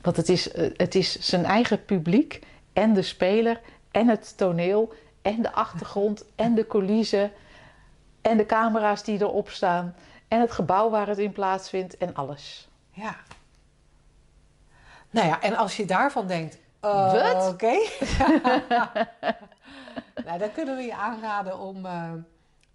[0.00, 2.40] want het is, eh, het is zijn eigen publiek
[2.72, 7.32] en de speler en het toneel en de achtergrond en de coulissen
[8.20, 9.94] en de camera's die erop staan
[10.28, 12.68] en het gebouw waar het in plaatsvindt en alles.
[12.90, 13.16] Ja.
[15.10, 16.58] Nou ja, en als je daarvan denkt...
[16.80, 17.48] Wat?
[17.48, 17.76] Oké.
[20.26, 22.12] nou, dan kunnen we je aanraden om, eh,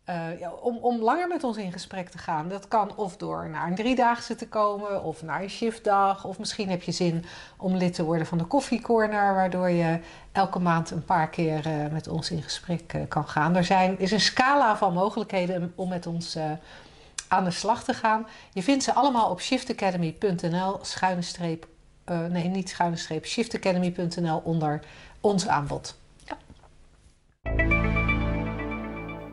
[0.04, 2.50] eh, ja, om, om langer met ons in gesprek te gaan.
[2.50, 5.04] Dat kan of door naar een driedaagse te komen...
[5.04, 6.26] of naar een shiftdag.
[6.26, 7.26] Of misschien heb je zin
[7.58, 9.34] om lid te worden van de koffiecorner...
[9.34, 10.00] waardoor je
[10.32, 13.56] elke maand een paar keer eh, met ons in gesprek kan gaan.
[13.56, 16.38] Er zijn, is een scala van mogelijkheden om met ons...
[17.28, 18.28] aan de slag te gaan.
[18.54, 21.68] Je vindt ze allemaal op shiftacademy.nl schuine streep,
[22.30, 24.80] nee niet schuine streep, shiftacademy.nl onder
[25.22, 25.99] ons aanbod.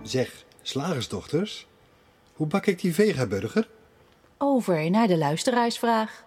[0.07, 1.67] Zeg, slagersdochters,
[2.35, 3.69] hoe bak ik die vegaburger?
[4.39, 6.25] Over naar de luisteraarsvraag.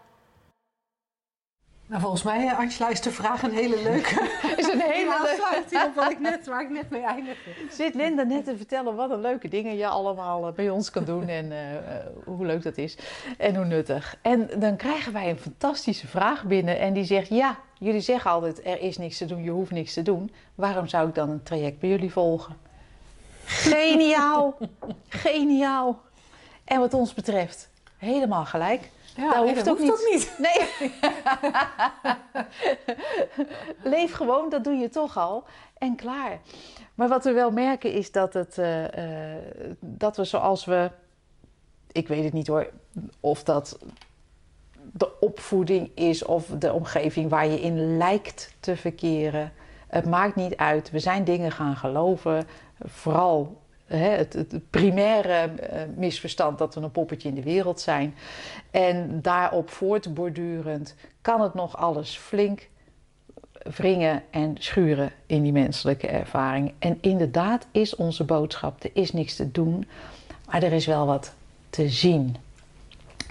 [1.86, 4.28] Nou, volgens mij, eh, Angela, is de vraag een hele leuke.
[4.58, 5.36] Is een hele Ja, leuke.
[5.42, 7.52] sluit die op wat ik net, waar ik net mee eindigde.
[7.72, 11.04] Zit Linda net te vertellen wat een leuke dingen je allemaal eh, bij ons kan
[11.06, 11.80] doen en eh,
[12.26, 12.98] hoe leuk dat is
[13.38, 14.16] en hoe nuttig.
[14.22, 18.66] En dan krijgen wij een fantastische vraag binnen en die zegt: Ja, jullie zeggen altijd
[18.66, 20.32] er is niks te doen, je hoeft niks te doen.
[20.56, 22.68] Waarom zou ik dan een traject bij jullie volgen?
[23.50, 24.58] Geniaal!
[25.08, 26.02] Geniaal!
[26.64, 28.90] En wat ons betreft, helemaal gelijk.
[29.16, 30.32] Ja, dat hoeft dat ook hoeft niet.
[30.32, 30.38] ook niet.
[30.38, 30.92] Nee.
[33.96, 35.44] Leef gewoon, dat doe je toch al.
[35.78, 36.40] En klaar.
[36.96, 39.44] Maar wat we wel merken is dat, het, eh, eh,
[39.80, 40.92] dat we zoals we.
[41.92, 42.70] Ik weet het niet hoor.
[43.20, 43.80] Of dat
[44.92, 49.54] de opvoeding is of de omgeving waar je in lijkt te verkeren.
[49.90, 50.92] Het maakt niet uit.
[50.92, 52.48] We zijn dingen gaan geloven.
[52.80, 58.16] Vooral het, het primaire eh, misverstand dat we een poppetje in de wereld zijn.
[58.72, 62.70] En daarop voortbordurend kan het nog alles flink
[63.76, 66.74] wringen en schuren in die menselijke ervaring.
[66.80, 69.88] En inderdaad is onze boodschap: er is niks te doen,
[70.52, 71.34] maar er is wel wat
[71.70, 72.36] te zien.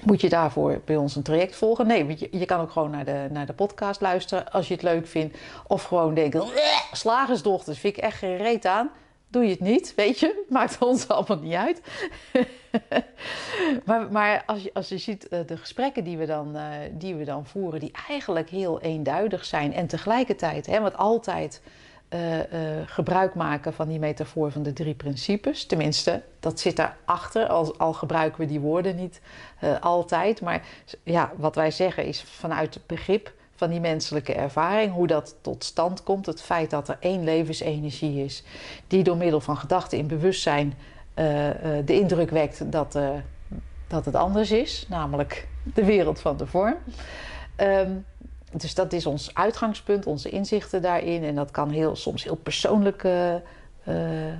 [0.04, 1.86] Moet je daarvoor bij ons een traject volgen?
[1.86, 4.82] Nee, je, je kan ook gewoon naar de, naar de podcast luisteren als je het
[4.82, 5.38] leuk vindt.
[5.66, 8.90] Of gewoon denken, "Bleh, slagersdochters, vind ik echt geen reet aan.
[9.30, 10.44] Doe je het niet, weet je?
[10.48, 11.82] Maakt ons allemaal niet uit.
[13.86, 17.14] maar maar als, je, als je ziet eh, de gesprekken die we, dan, eh, die
[17.14, 19.72] we dan voeren, die eigenlijk heel eenduidig zijn.
[19.72, 21.62] En tegelijkertijd, hè, want altijd
[22.08, 25.66] eh, eh, gebruik maken van die metafoor van de drie principes.
[25.66, 29.20] Tenminste, dat zit daarachter, al, al gebruiken we die woorden niet
[29.60, 30.40] eh, altijd.
[30.40, 30.66] Maar
[31.02, 35.64] ja, wat wij zeggen is vanuit het begrip van die menselijke ervaring, hoe dat tot
[35.64, 36.26] stand komt.
[36.26, 38.44] Het feit dat er één levensenergie is,
[38.86, 40.74] die door middel van gedachten in bewustzijn
[41.84, 42.98] de indruk wekt dat,
[43.88, 46.76] dat het anders is, namelijk de wereld van de vorm.
[47.56, 47.90] Ehm,
[48.52, 51.24] dus dat is ons uitgangspunt, onze inzichten daarin.
[51.24, 53.42] En dat kan heel, soms heel persoonlijk eh, eh,
[54.28, 54.36] eh,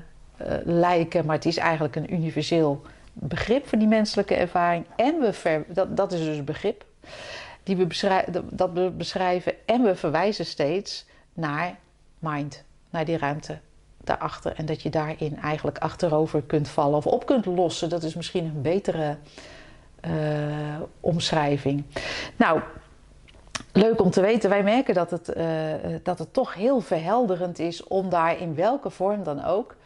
[0.64, 4.84] lijken, maar het is eigenlijk een universeel begrip voor die menselijke ervaring.
[4.96, 6.84] En we ver, dat, dat is dus begrip
[7.62, 9.54] die we beschrijven, dat we beschrijven.
[9.66, 11.76] En we verwijzen steeds naar
[12.18, 13.58] mind, naar die ruimte
[14.04, 14.52] daarachter.
[14.56, 17.88] En dat je daarin eigenlijk achterover kunt vallen of op kunt lossen.
[17.88, 19.16] Dat is misschien een betere
[21.00, 21.84] omschrijving.
[22.36, 22.60] Nou,
[23.72, 24.50] leuk om te weten.
[24.50, 25.46] Wij merken dat het, eh,
[26.02, 29.76] dat het toch heel verhelderend is om daar in welke vorm dan ook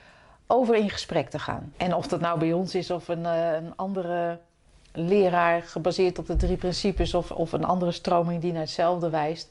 [0.47, 1.73] over in gesprek te gaan.
[1.77, 4.39] En of dat nou bij ons is of een, eh, een andere
[4.93, 9.49] leraar gebaseerd op de drie principes of, of een andere stroming die naar hetzelfde wijst.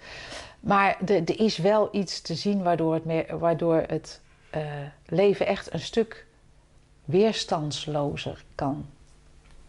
[0.60, 4.62] Maar er is wel iets te zien waardoor het, meer, waardoor het eh,
[5.06, 6.26] leven echt een stuk
[7.06, 8.86] weerstandslozer kan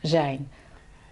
[0.01, 0.51] zijn.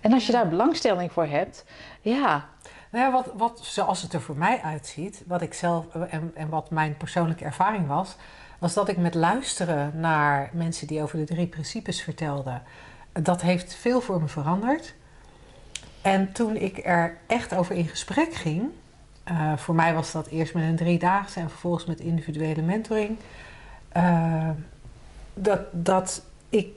[0.01, 1.65] En als je daar belangstelling voor hebt,
[2.01, 2.49] ja,
[2.91, 6.49] Nou ja, wat, wat, zoals het er voor mij uitziet, wat ik zelf en, en
[6.49, 8.17] wat mijn persoonlijke ervaring was,
[8.59, 12.63] was dat ik met luisteren naar mensen die over de drie principes vertelden,
[13.13, 14.95] dat heeft veel voor me veranderd.
[16.03, 18.71] En toen ik er echt over in gesprek ging,
[19.25, 23.19] eh, voor mij was dat eerst met een driedaagse en vervolgens met individuele mentoring,
[23.89, 24.51] eh,
[25.35, 26.69] dat, dat ik.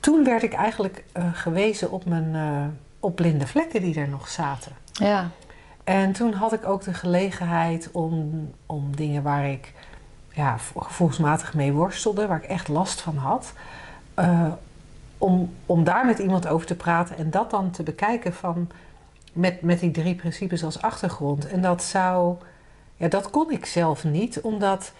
[0.00, 2.34] Toen werd ik eigenlijk eh, gewezen op mijn
[3.02, 4.72] op blinde vlekken die er nog zaten.
[4.92, 5.30] ja,
[5.84, 9.72] En toen had ik ook de gelegenheid om, om dingen waar ik
[10.32, 13.52] ja, gevoelsmatig mee worstelde, waar ik echt last van had,
[14.14, 14.52] eh,
[15.18, 18.70] om, om daar met iemand over te praten en dat dan te bekijken van,
[19.32, 21.46] met, met die drie principes als achtergrond.
[21.46, 22.36] En dat zou,
[22.96, 24.92] ja, dat kon ik zelf niet, omdat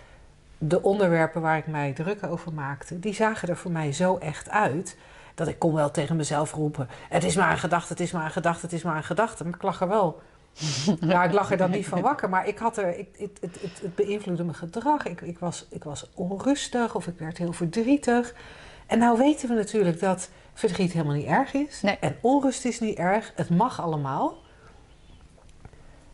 [0.58, 4.50] de onderwerpen waar ik mij druk over maakte, die zagen er voor mij zo echt
[4.50, 4.96] uit.
[5.34, 8.24] Dat ik kon wel tegen mezelf roepen: Het is maar een gedachte, het is maar
[8.24, 9.44] een gedachte, het is maar een gedachte.
[9.44, 10.20] Maar ik lag er wel
[11.00, 13.60] ja, ik lag er dan niet van wakker, maar ik had er, ik, het, het,
[13.60, 15.04] het, het beïnvloedde mijn gedrag.
[15.04, 18.34] Ik, ik, was, ik was onrustig of ik werd heel verdrietig.
[18.86, 21.82] En nou weten we natuurlijk dat verdriet helemaal niet erg is.
[21.82, 21.98] Nee.
[21.98, 23.32] En onrust is niet erg.
[23.34, 24.36] Het mag allemaal.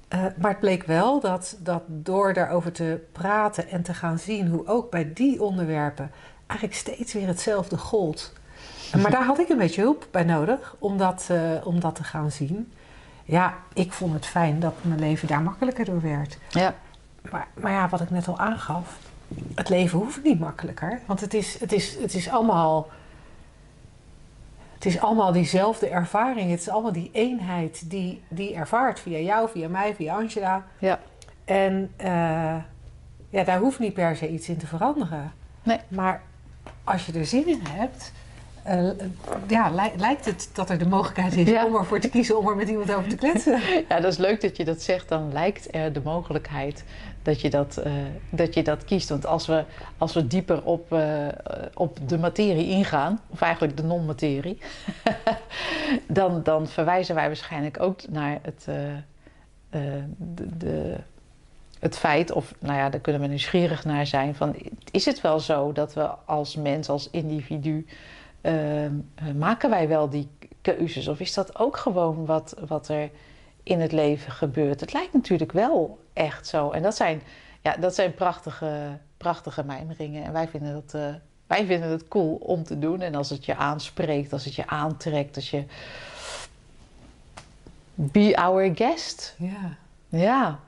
[0.09, 4.48] Eh, maar het bleek wel dat, dat door daarover te praten en te gaan zien
[4.48, 6.11] hoe ook bij die onderwerpen
[6.46, 8.33] eigenlijk steeds weer hetzelfde gold.
[8.96, 12.05] Maar daar had ik een beetje hulp bij nodig om dat, eh, om dat te
[12.05, 12.72] gaan zien.
[13.24, 16.38] Ja, ik vond het fijn dat mijn leven daar makkelijker door werd.
[16.48, 16.74] ja,
[17.31, 18.98] Maar, maar ja, wat ik net al aangaf,
[19.55, 21.01] het leven hoeft niet makkelijker.
[21.07, 22.88] Want het is, het is, het is allemaal.
[24.74, 26.51] Het is allemaal diezelfde ervaring.
[26.51, 30.64] Het is allemaal die eenheid die, die ervaart via jou, via mij, via Angela.
[30.79, 30.98] ja.
[31.44, 32.57] En eh,
[33.29, 35.33] ja, daar hoeft niet per se iets in te veranderen.
[35.62, 35.79] Nee.
[35.88, 36.22] Maar
[36.85, 38.12] als je er zin in hebt,
[38.68, 38.88] eh,
[39.48, 41.66] ja, lij- lijkt het dat er de mogelijkheid is Ja.
[41.66, 43.61] om ervoor te kiezen om er met iemand over te kletsen.
[43.88, 45.09] Ja, dat is leuk dat je dat zegt.
[45.09, 46.85] Dan lijkt er de mogelijkheid
[47.22, 47.92] dat je dat, eh,
[48.31, 49.09] dat, je dat kiest.
[49.09, 49.64] Want als we,
[49.98, 51.26] als we dieper op, eh,
[51.74, 54.59] op de materie ingaan, of eigenlijk de non-materie,
[56.07, 58.64] dan, dan verwijzen wij waarschijnlijk ook naar het,
[59.70, 60.96] de, de,
[61.78, 64.54] het feit, of nou ja, daar kunnen we nieuwsgierig naar zijn, van
[64.90, 67.87] is het wel zo dat we als mens, als individu,
[69.37, 70.28] maken wij wel die
[70.61, 71.08] keuzes?
[71.08, 73.11] Of is dat ook gewoon wat, wat er
[73.62, 74.80] in het leven gebeurt?
[74.80, 76.70] Het lijkt natuurlijk wel echt zo.
[76.70, 77.22] En dat zijn,
[77.62, 80.24] ja, dat zijn prachtige, prachtige mijmeringen.
[80.24, 81.14] En wij vinden, dat, eh,
[81.46, 83.00] wij vinden het cool om te doen.
[83.00, 85.64] En als het je aanspreekt, als het je aantrekt, als je...
[87.94, 89.34] Be our guest.
[89.38, 89.76] Ja.
[90.08, 90.61] Ja.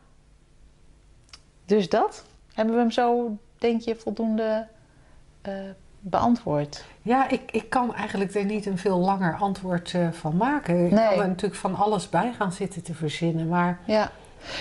[1.64, 2.24] Dus dat.
[2.54, 4.66] Hebben we hem zo, denk je, voldoende
[5.42, 5.54] eh,
[6.00, 6.84] beantwoord?
[7.02, 10.84] Ja, ik, ik kan eigenlijk er niet een veel langer antwoord eh, van maken.
[10.84, 11.08] Ik Nee.
[11.08, 13.48] kan er natuurlijk van alles bij gaan zitten te verzinnen.
[13.48, 14.10] Maar Ja.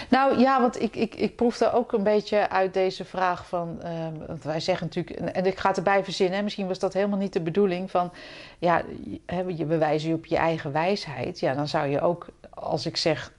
[0.10, 3.82] Nou ja, want ik, ik, ik proefde ook een beetje uit deze vraag van...
[3.82, 5.20] ehm, want wij zeggen natuurlijk...
[5.36, 6.38] en- ik ga het erbij verzinnen.
[6.38, 8.12] hè, Misschien was dat helemaal niet de bedoeling van...
[8.58, 9.66] Ja, je- hè, je
[10.14, 11.40] op je eigen wijsheid.
[11.40, 13.32] Ja, dan zou je ook, als ik zeg...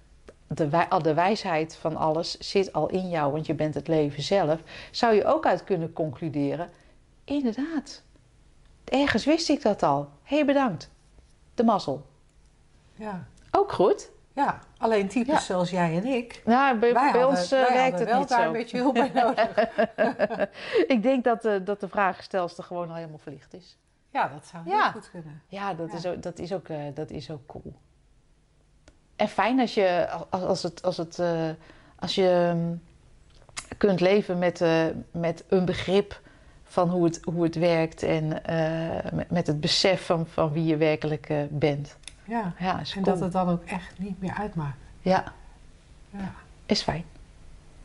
[0.47, 4.23] De, wij- de wijsheid van alles zit al in jou, want je bent het leven
[4.23, 4.59] zelf.
[4.91, 6.69] Zou je ook uit kunnen concluderen...
[7.31, 8.03] Inderdaad,
[8.85, 10.09] ergens wist ik dat al.
[10.23, 10.91] Hé, hey, bedankt.
[11.55, 12.07] De mazzel.
[12.95, 14.11] ja, Ook goed.
[14.33, 15.41] ja alleen types Ja.
[15.41, 16.43] zoals jij en ik.
[16.45, 18.47] Nou, bij, wij bij hadden- ons eh, wij werkt het wel niet daar zo.
[18.47, 19.69] een beetje hulp bij nodig.
[20.95, 23.77] ik denk dat, eh, dat de vragenstelster gewoon al helemaal verlicht is.
[24.13, 24.91] Ja, dat zou heel Ja.
[24.91, 25.43] goed kunnen.
[25.49, 25.97] Ja, dat, Ja.
[25.97, 27.75] Is, ook, dat, is, ook, eh, dat is ook cool.
[29.17, 31.21] En fijn als je, als, als het, als het,
[31.99, 32.83] als je mm,
[33.79, 34.61] kunt leven met,
[35.11, 36.21] met een begrip
[36.71, 40.77] van hoe het, hoe het werkt en eh, met, het besef van, van wie je
[40.77, 41.97] werkelijk eh, bent.
[42.25, 42.53] Ja.
[42.59, 43.05] Ja, En cool.
[43.05, 44.77] dat het dan ook echt niet meer uitmaakt.
[45.01, 45.25] Ja,
[46.11, 46.33] Ja.
[46.67, 47.05] is fijn.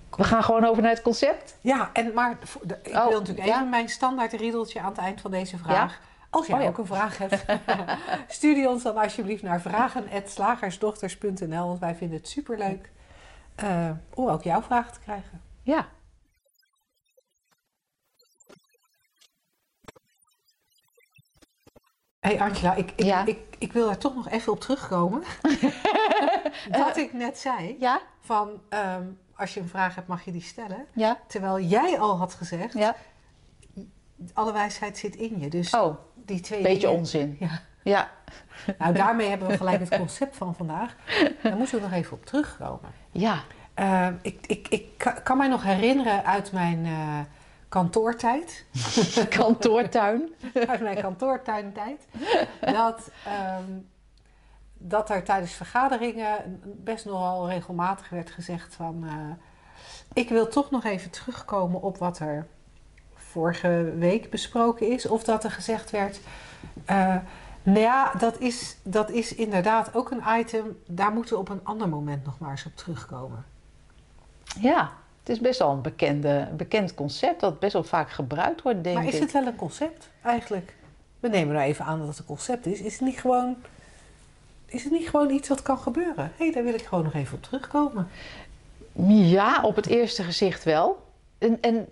[0.10, 1.58] We gaan gewoon over naar het concept.
[1.62, 3.56] Ja, en maar de- ik Oh, wil natuurlijk ja.
[3.56, 6.00] even mijn standaard riedeltje aan het eind van deze vraag.
[6.30, 7.46] Als jij Oh, ook een vraag hebt,
[8.28, 11.68] stuur die ons dan alsjeblieft naar vragen.slagersdochters.nl.
[11.68, 12.90] Want wij vinden het superleuk
[13.56, 15.42] eh, om ook jouw vragen te krijgen.
[15.64, 15.86] Ja.
[22.26, 23.26] Hey Angela, ik, ik, Ja.
[23.26, 25.24] ik, ik wil daar toch nog even op terugkomen.
[26.72, 28.02] Wat ik net zei, Ja?
[28.20, 29.04] van ehm,
[29.36, 30.86] als je een vraag hebt mag je die stellen.
[30.94, 31.18] Ja?
[31.28, 32.96] Terwijl jij al had gezegd, Ja?
[34.34, 35.50] alle wijsheid zit in je.
[35.50, 37.38] Dus Oh, die twee beetje dingen- onzin.
[37.40, 37.60] Ja.
[37.84, 38.10] Ja.
[38.80, 40.96] Nou, daarmee hebben we gelijk het concept van vandaag.
[41.44, 42.92] Daar moeten we nog even op terugkomen.
[43.12, 43.40] Ja.
[43.74, 47.20] Eh, ik, ik, ik ka- kan mij nog herinneren uit mijn eh,
[47.70, 48.66] kantoortijd,
[49.30, 50.34] Kantoortuin.
[50.68, 52.08] uit mijn kantoortuintijd,
[52.60, 53.72] dat, ehm,
[54.74, 59.04] dat er tijdens vergaderingen best nogal regelmatig werd gezegd van...
[59.08, 59.14] eh,
[60.14, 62.48] ik wil toch nog even terugkomen op wat er
[63.14, 65.06] vorige week besproken is.
[65.08, 66.20] Of dat er gezegd werd...
[66.86, 67.16] eh,
[67.64, 70.80] nou ja, dat is, dat is inderdaad ook een item.
[70.88, 73.46] Daar moeten we op een ander moment nog maar eens op terugkomen.
[74.60, 74.92] Ja,
[75.26, 78.96] het is best wel een bekende, bekend concept dat best wel vaak gebruikt wordt, denk
[78.96, 79.22] maar is ik.
[79.22, 80.76] het wel een concept eigenlijk?
[81.20, 82.82] We nemen nou even aan dat het een concept is.
[82.82, 83.56] Is het niet gewoon,
[84.66, 86.32] is het niet gewoon iets wat kan gebeuren?
[86.38, 88.08] Hé, daar wil ik gewoon nog even op terugkomen.
[89.08, 91.04] Ja, op het eerste gezicht wel.
[91.38, 91.88] En, en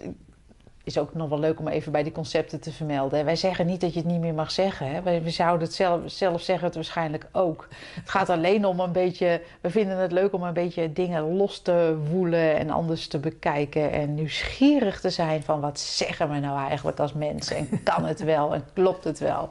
[0.85, 3.25] is ook nog wel leuk om even bij die concepten te vermelden.
[3.25, 4.87] Wij zeggen niet dat je het niet meer mag zeggen.
[4.91, 5.01] Hè.
[5.01, 7.67] Wij, we zouden het zelf, zelf zeggen het waarschijnlijk ook.
[7.95, 9.41] Het gaat alleen om een beetje...
[9.61, 13.91] We vinden het leuk om een beetje dingen los te woelen en anders te bekijken.
[13.91, 17.55] En nieuwsgierig te zijn van wat zeggen we nou eigenlijk als mensen?
[17.57, 18.53] En kan het wel?
[18.53, 19.49] En klopt het wel?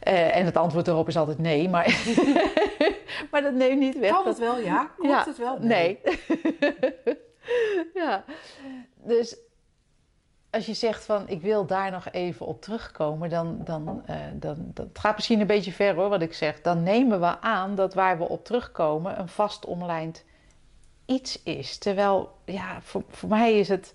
[0.00, 1.96] Eh, en het antwoord erop is altijd nee, maar,
[3.30, 4.10] maar dat neemt niet weg.
[4.10, 4.90] Kan dat- het wel, ja?
[4.96, 5.56] Klopt Ja, het wel?
[5.60, 5.98] Nee.
[7.94, 8.24] ja,
[9.04, 9.36] dus
[10.52, 14.56] als je zegt van ik wil daar nog even op terugkomen, dan, dan, eh, dan
[14.74, 16.60] dat gaat misschien een beetje ver hoor wat ik zeg.
[16.60, 20.24] Dan nemen we aan dat waar we op terugkomen een vast omlijnd
[21.06, 21.78] iets is.
[21.78, 23.94] Terwijl, ja, voor, voor mij is het.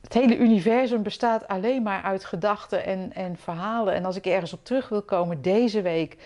[0.00, 3.94] Het hele universum bestaat alleen maar uit gedachten en, en verhalen.
[3.94, 6.16] En als ik ergens op terug wil komen deze week,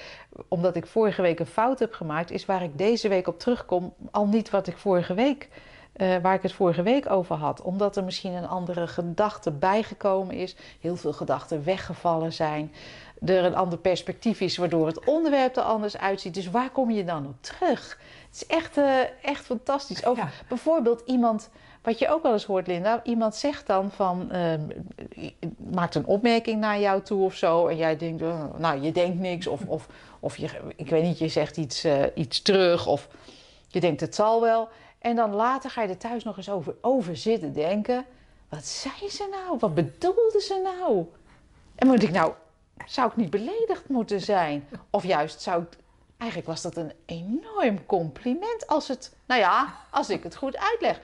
[0.49, 3.95] omdat ik vorige week een fout heb gemaakt, is waar ik deze week op terugkom
[4.11, 5.49] al niet wat ik vorige week,
[5.92, 7.62] eh, waar ik het vorige week over had.
[7.62, 12.72] Omdat er misschien een andere gedachte bijgekomen is, heel veel gedachten weggevallen zijn,
[13.24, 16.35] er een ander perspectief is waardoor het onderwerp er anders uitziet.
[16.35, 17.98] Dus waar kom je dan op terug?
[18.27, 20.01] Het is echt, eh, echt fantastisch.
[20.01, 20.29] Ja.
[20.48, 21.51] bijvoorbeeld iemand.
[21.83, 23.01] Wat je ook wel eens hoort, Linda.
[23.05, 24.31] Iemand zegt dan van.
[24.31, 24.61] ehm,
[25.57, 27.67] maakt een opmerking naar jou toe of zo.
[27.67, 28.23] En jij denkt.
[28.23, 29.46] eh, nou, je denkt niks.
[29.46, 29.87] Of, of,
[30.21, 32.87] of je, ik weet niet, je zegt iets, eh, iets terug.
[32.87, 33.08] Of
[33.69, 34.69] je denkt het zal wel.
[34.99, 38.05] En dan later ga je er thuis nog eens over, over zitten denken.
[38.49, 39.59] Wat zei ze nou?
[39.59, 41.07] Wat bedoelde ze nou?
[41.75, 42.33] En denk ik, nou,
[42.87, 44.69] zou ik niet beledigd moeten zijn?
[44.90, 45.79] Of juist zou ik
[46.19, 51.01] Eigenlijk was dat een enorm compliment als het, nou ja, als ik het goed uitleg.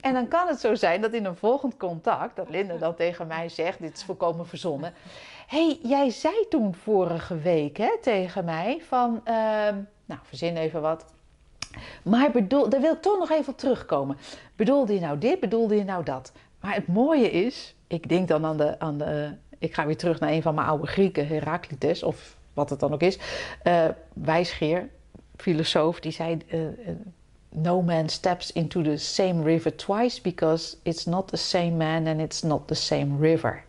[0.00, 3.26] En dan kan het zo zijn dat in een volgend contact, dat Linda dan tegen
[3.26, 4.94] mij zegt, dit is volkomen verzonnen.
[5.46, 11.04] hey, jij zei toen vorige week hè, tegen mij van, ehm, nou verzin even wat.
[12.02, 14.16] Maar bedoel, daar wil ik toch nog even op terugkomen.
[14.56, 16.32] Bedoelde je nou dit, bedoelde je nou dat?
[16.60, 20.20] Maar het mooie is, ik denk dan aan de, aan de ik ga weer terug
[20.20, 23.18] naar een van mijn oude Grieken, Heraclitus, of wat het dan ook is.
[23.64, 24.88] Uh, wijsgeer,
[25.36, 26.60] filosoof, die zei: uh,
[27.50, 32.20] No man steps into the same river twice because it's not the same man and
[32.20, 33.64] it's not the same river.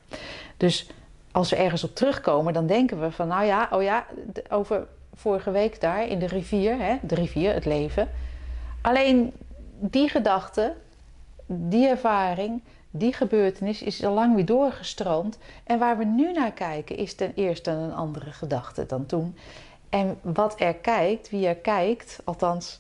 [0.58, 0.90] Dus
[1.32, 4.06] als we ergens op terugkomen, dan denken we van: Nou ja, oh ja,
[4.50, 4.88] over
[5.20, 8.10] vorige week daar in de rivier, hè, de rivier, het leven.
[8.82, 9.34] Alleen
[9.80, 10.76] die gedachte,
[11.46, 12.62] die ervaring,
[12.92, 15.38] die gebeurtenis is al lang weer doorgestroomd.
[15.64, 19.36] En waar we nu naar kijken is ten eerste een andere gedachte dan toen.
[19.90, 22.80] En wat er kijkt, wie er kijkt, althans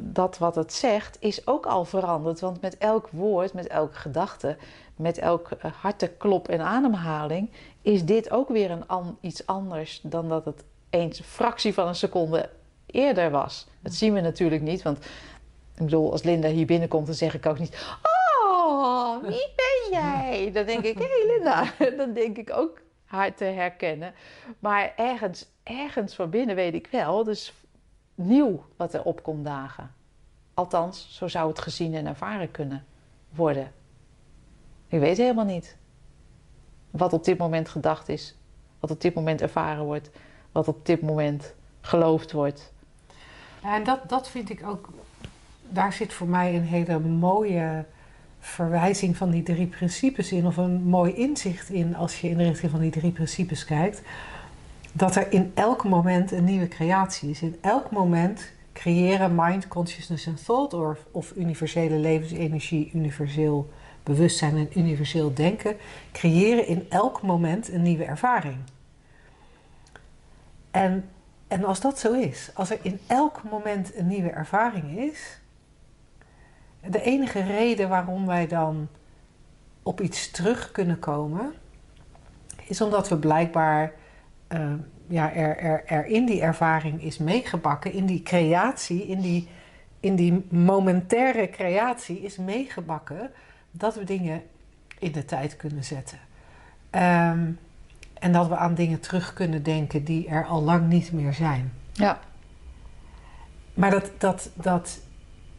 [0.00, 2.40] dat wat het zegt, is ook al veranderd.
[2.40, 4.56] Want met elk woord, met elke gedachte,
[4.96, 7.50] met elk eh, harteklop en ademhaling,
[7.82, 10.64] is dit ook weer een iets anders dan dat het
[10.94, 12.50] eens een fractie van een seconde
[12.86, 13.66] eerder was.
[13.80, 14.98] Dat zien we natuurlijk niet, want
[15.74, 20.50] ik bedoel, als Linda hier binnenkomt, dan zeg ik ook niet: Oh, wie ben jij?
[20.52, 21.72] Dan denk ik: Hé hey Linda.
[22.04, 24.14] Dan denk ik ook haar te herkennen.
[24.58, 27.52] Maar ergens, ergens van binnen weet ik wel, dus
[28.14, 29.94] nieuw wat er opkomt dagen.
[30.54, 32.84] Althans, zo zou het gezien en ervaren kunnen
[33.30, 33.72] worden.
[34.88, 35.76] Ik weet helemaal niet
[36.90, 38.36] wat op dit moment gedacht is,
[38.80, 40.10] wat op dit moment ervaren wordt,
[40.54, 42.72] wat op dit moment geloofd wordt.
[43.62, 44.88] en dat, dat vind ik ook,
[45.68, 47.84] daar zit voor mij een hele mooie
[48.40, 52.44] verwijzing van die drie principes in, of een mooi inzicht in als je in de
[52.44, 54.02] richting van die drie principes kijkt.
[54.92, 57.42] Dat er in elk moment een nieuwe creatie is.
[57.42, 63.70] In elk moment creëren mind, consciousness en thought, of, of universele levensenergie, universeel
[64.02, 65.76] bewustzijn en universeel denken,
[66.12, 68.56] creëren in elk moment een nieuwe ervaring.
[70.74, 71.08] En,
[71.48, 75.40] en als dat zo is, als er in elk moment een nieuwe ervaring is,
[76.80, 78.88] de enige reden waarom wij dan
[79.82, 81.52] op iets terug kunnen komen,
[82.66, 83.92] is omdat we blijkbaar
[84.48, 84.72] uh,
[85.06, 89.48] ja, er, er, er in die ervaring is meegebakken, in die creatie, in die,
[90.00, 93.30] in die momentaire creatie is meegebakken
[93.70, 94.42] dat we dingen
[94.98, 96.18] in de tijd kunnen zetten.
[96.90, 97.58] Um,
[98.24, 101.72] en dat we aan dingen terug kunnen denken die er al lang niet meer zijn.
[101.92, 102.18] Ja.
[103.74, 105.00] Maar dat, dat, dat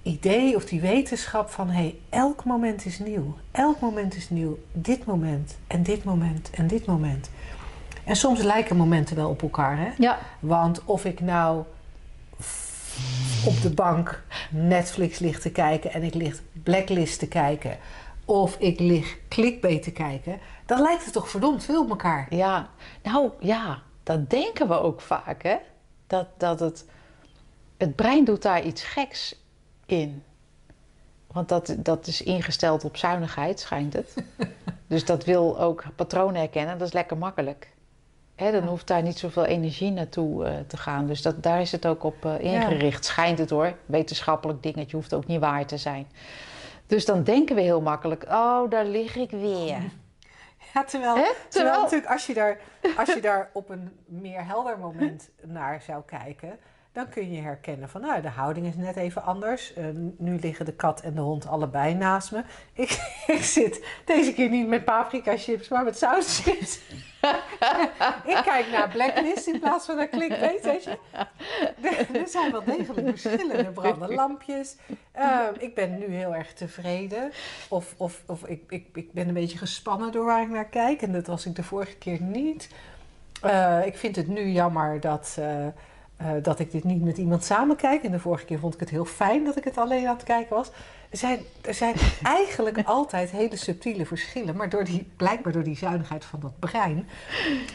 [0.01, 3.37] idee of die wetenschap van hé, hey, elk moment is nieuw.
[3.51, 4.57] Elk moment is nieuw.
[4.71, 7.29] Dit moment en dit moment en dit moment.
[8.03, 9.77] En soms lijken momenten wel op elkaar.
[9.77, 9.89] Hè?
[9.97, 10.19] Ja.
[10.39, 11.63] Want of ik nou
[13.45, 17.77] op de bank Netflix lig te kijken en ik lig Blacklist te kijken.
[18.25, 20.39] Of ik lig clickbait te kijken.
[20.65, 22.27] Dan lijkt het toch verdomd veel op elkaar.
[22.29, 22.69] Ja,
[23.03, 25.57] nou ja, dat denken we ook vaak hè.
[26.07, 26.85] Dat, dat het,
[27.77, 29.35] het brein doet daar iets geks
[29.85, 30.23] in.
[31.27, 34.13] Want dat, dat is ingesteld op zuinigheid, schijnt het.
[34.87, 36.77] dus dat wil ook patronen herkennen.
[36.77, 37.73] Dat is lekker makkelijk.
[38.35, 41.07] Hè, dan hoeft daar niet zoveel energie naartoe uh, te gaan.
[41.07, 43.05] Dus dat, daar is het ook op uh, ingericht.
[43.05, 43.11] Ja.
[43.11, 43.73] Schijnt het hoor.
[43.85, 46.07] Wetenschappelijk dingetje hoeft ook niet waar te zijn.
[46.87, 49.81] Dus dan denken we heel makkelijk: oh, daar lig ik weer.
[50.75, 52.59] Ja, terwijl, terwijl, terwijl natuurlijk als je, daar,
[52.97, 56.59] als je daar op een meer helder moment naar zou kijken,
[56.95, 59.77] dan kun je herkennen van nou, de houding is net even anders.
[59.77, 59.85] Uh,
[60.17, 62.43] nu liggen de kat en de hond allebei naast me.
[62.73, 66.79] Ik, ik zit deze keer niet met paprika chips, maar met sauschips.
[68.33, 70.97] ik kijk naar Blacklist in plaats van naar Clickbait, weet je.
[72.13, 73.65] Er, zijn wel degelijk verschillen.
[73.65, 74.75] Er branden lampjes.
[75.17, 77.31] Uh, ik ben nu heel erg tevreden.
[77.69, 81.01] Of, of, of ik, ik, ik ben een beetje gespannen door waar ik naar kijk.
[81.01, 82.69] En dat was ik de vorige keer niet.
[83.45, 85.37] Uh, ik vind het nu jammer dat...
[86.21, 88.03] Uh, dat ik dit niet met iemand samen kijk.
[88.03, 90.23] En de vorige keer vond ik het heel fijn dat ik het alleen aan het
[90.23, 90.71] kijken was.
[91.09, 91.95] Er zijn, er zijn
[92.37, 94.55] eigenlijk altijd hele subtiele verschillen.
[94.55, 97.07] Maar door die, blijkbaar door die zuinigheid van dat brein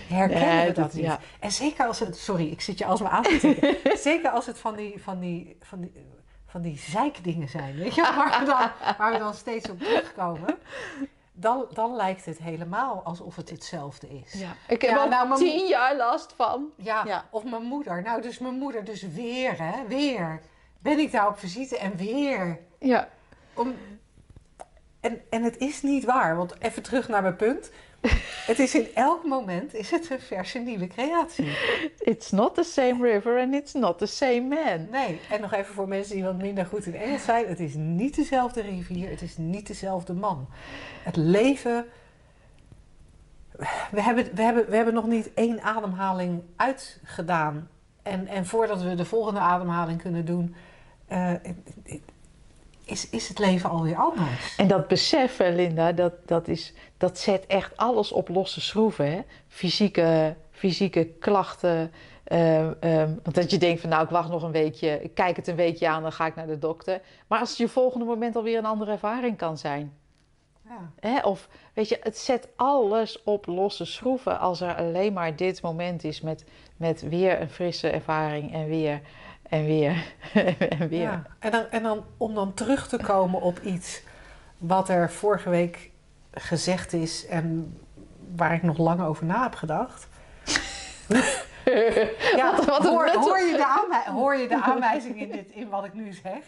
[0.09, 1.05] herkennen we dat, niet.
[1.05, 1.19] Ja.
[1.41, 2.17] En zeker als het...
[2.17, 3.77] Sorry, ik zit je alsmaar aan te tikken.
[3.99, 5.93] zeker als het van die, van die, van die,
[6.47, 7.77] van die zeikdingen zijn.
[7.77, 10.59] Weet je, waar we dan, waar we dan steeds op terugkomen
[11.41, 14.33] dan, dan lijkt het helemaal alsof het hetzelfde is.
[14.33, 14.55] Ja.
[14.69, 16.71] Ik heb ja, al nou, tien jaar last van.
[16.77, 18.03] Ja, ja, of mijn moeder.
[18.03, 19.87] Nou, dus mijn moeder dus weer, hè.
[19.87, 20.41] Weer.
[20.79, 22.61] Ben ik daar op visite en weer.
[22.79, 23.09] Ja.
[23.55, 23.75] Om,
[25.01, 26.37] en, en het is niet waar.
[26.37, 27.71] Want even terug naar mijn punt.
[28.47, 31.57] Het is in elk moment is het een verse nieuwe creatie.
[31.99, 34.87] It's not the same river and it's not the same man.
[34.91, 37.47] Nee, en nog even voor mensen die wat minder goed in Engels zijn.
[37.47, 40.49] Het is niet dezelfde rivier, het is niet dezelfde man.
[41.03, 41.87] Het leven...
[43.91, 47.69] We hebben, we hebben, we hebben nog niet één ademhaling uitgedaan.
[48.03, 50.55] En, en voordat we de volgende ademhaling kunnen doen...
[51.07, 51.33] eh,
[52.91, 54.57] is, is het leven alweer anders.
[54.57, 59.13] En dat beseffen, Linda, dat, dat, is, dat zet echt alles op losse schroeven.
[59.13, 59.21] Hè?
[59.49, 61.93] Fysieke, fysieke klachten.
[62.25, 65.03] ehm, ehm, want dat je denkt van nou, ik wacht nog een weekje.
[65.03, 67.01] Ik kijk het een weekje aan, dan ga ik naar de dokter.
[67.27, 69.99] Maar als het je volgende moment alweer een andere ervaring kan zijn.
[70.65, 70.91] Ja.
[71.01, 71.21] Hè?
[71.21, 74.39] Of weet je, het zet alles op losse schroeven.
[74.39, 76.45] Als er alleen maar dit moment is met,
[76.77, 79.01] met weer een frisse ervaring en weer
[79.51, 80.13] en weer
[80.79, 81.01] en weer.
[81.01, 81.23] Ja.
[81.39, 84.03] En, dan, en dan om dan terug te komen op iets
[84.59, 85.91] wat er vorige week
[86.33, 87.77] gezegd is en
[88.37, 90.09] waar ik nog lang over na heb gedacht.
[92.37, 95.95] Ja, Wat- wat hoor, je de hoor je de aanwijzing in, dit, in wat ik
[95.95, 96.39] nu zeg?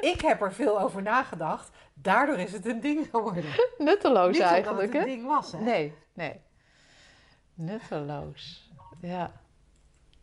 [0.00, 1.70] Ik heb er veel over nagedacht.
[1.94, 3.44] Daardoor is het een ding geworden.
[3.78, 5.08] Nutteloos Niet omdat eigenlijk, het hè?
[5.08, 5.58] een ding was, hè?
[5.58, 6.40] Nee, nee.
[7.54, 8.70] Nutteloos.
[9.00, 9.30] Ja.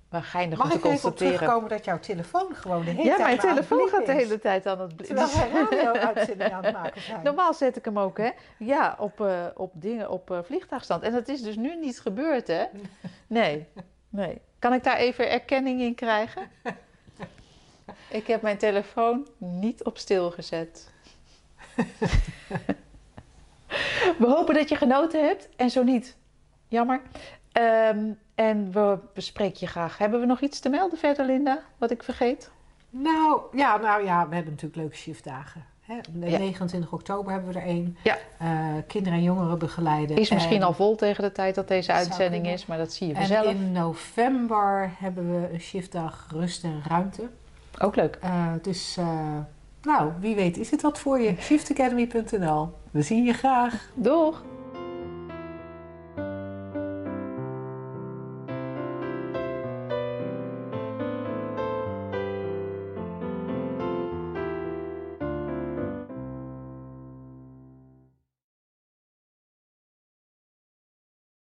[0.09, 3.27] Maar geinig Mag ik even op terugkomen dat jouw telefoon gewoon de hele Ja, tijd
[3.27, 5.53] mijn aan het telefoon gaat de hele tijd aan het Terwijl blikken.
[5.53, 7.23] we een radio-uitzending aan het maken zijn.
[7.23, 8.29] Normaal zet ik hem ook, hè?
[8.57, 11.03] Ja, op, eh, op dingen, op eh, vliegtuigstand.
[11.03, 12.63] En dat is dus nu niet gebeurd, hè?
[13.27, 13.67] Nee,
[14.09, 14.41] nee.
[14.59, 16.41] Kan ik daar even erkenning in krijgen?
[18.09, 20.89] Ik heb mijn telefoon niet op stil gezet.
[24.19, 26.17] We hopen dat je genoten hebt en zo niet.
[26.67, 27.01] Jammer.
[27.51, 29.97] Ehm, en we bespreken je graag.
[29.97, 31.59] Hebben we nog iets te melden verder, Linda?
[31.77, 32.49] Wat ik vergeet?
[32.89, 35.65] Nou ja, nou ja, we hebben natuurlijk leuke shiftdagen.
[35.81, 35.95] Hè?
[36.13, 36.37] De Ja.
[36.37, 37.97] 29 oktober hebben we er één.
[38.03, 38.17] Ja.
[38.37, 38.47] Eh,
[38.87, 40.17] kinderen en jongeren begeleiden.
[40.17, 43.07] Is misschien En- al vol tegen de tijd dat deze uitzending is, maar dat zie
[43.07, 43.45] je En vanzelf.
[43.45, 47.27] in november hebben we een shiftdag rust en ruimte.
[47.79, 48.17] Ook leuk.
[48.21, 49.37] Eh, dus, eh,
[49.81, 51.35] nou, wie weet is het wat voor je.
[51.39, 52.73] Shiftacademy.nl.
[52.91, 53.89] We zien je graag.
[53.93, 54.41] Doeg!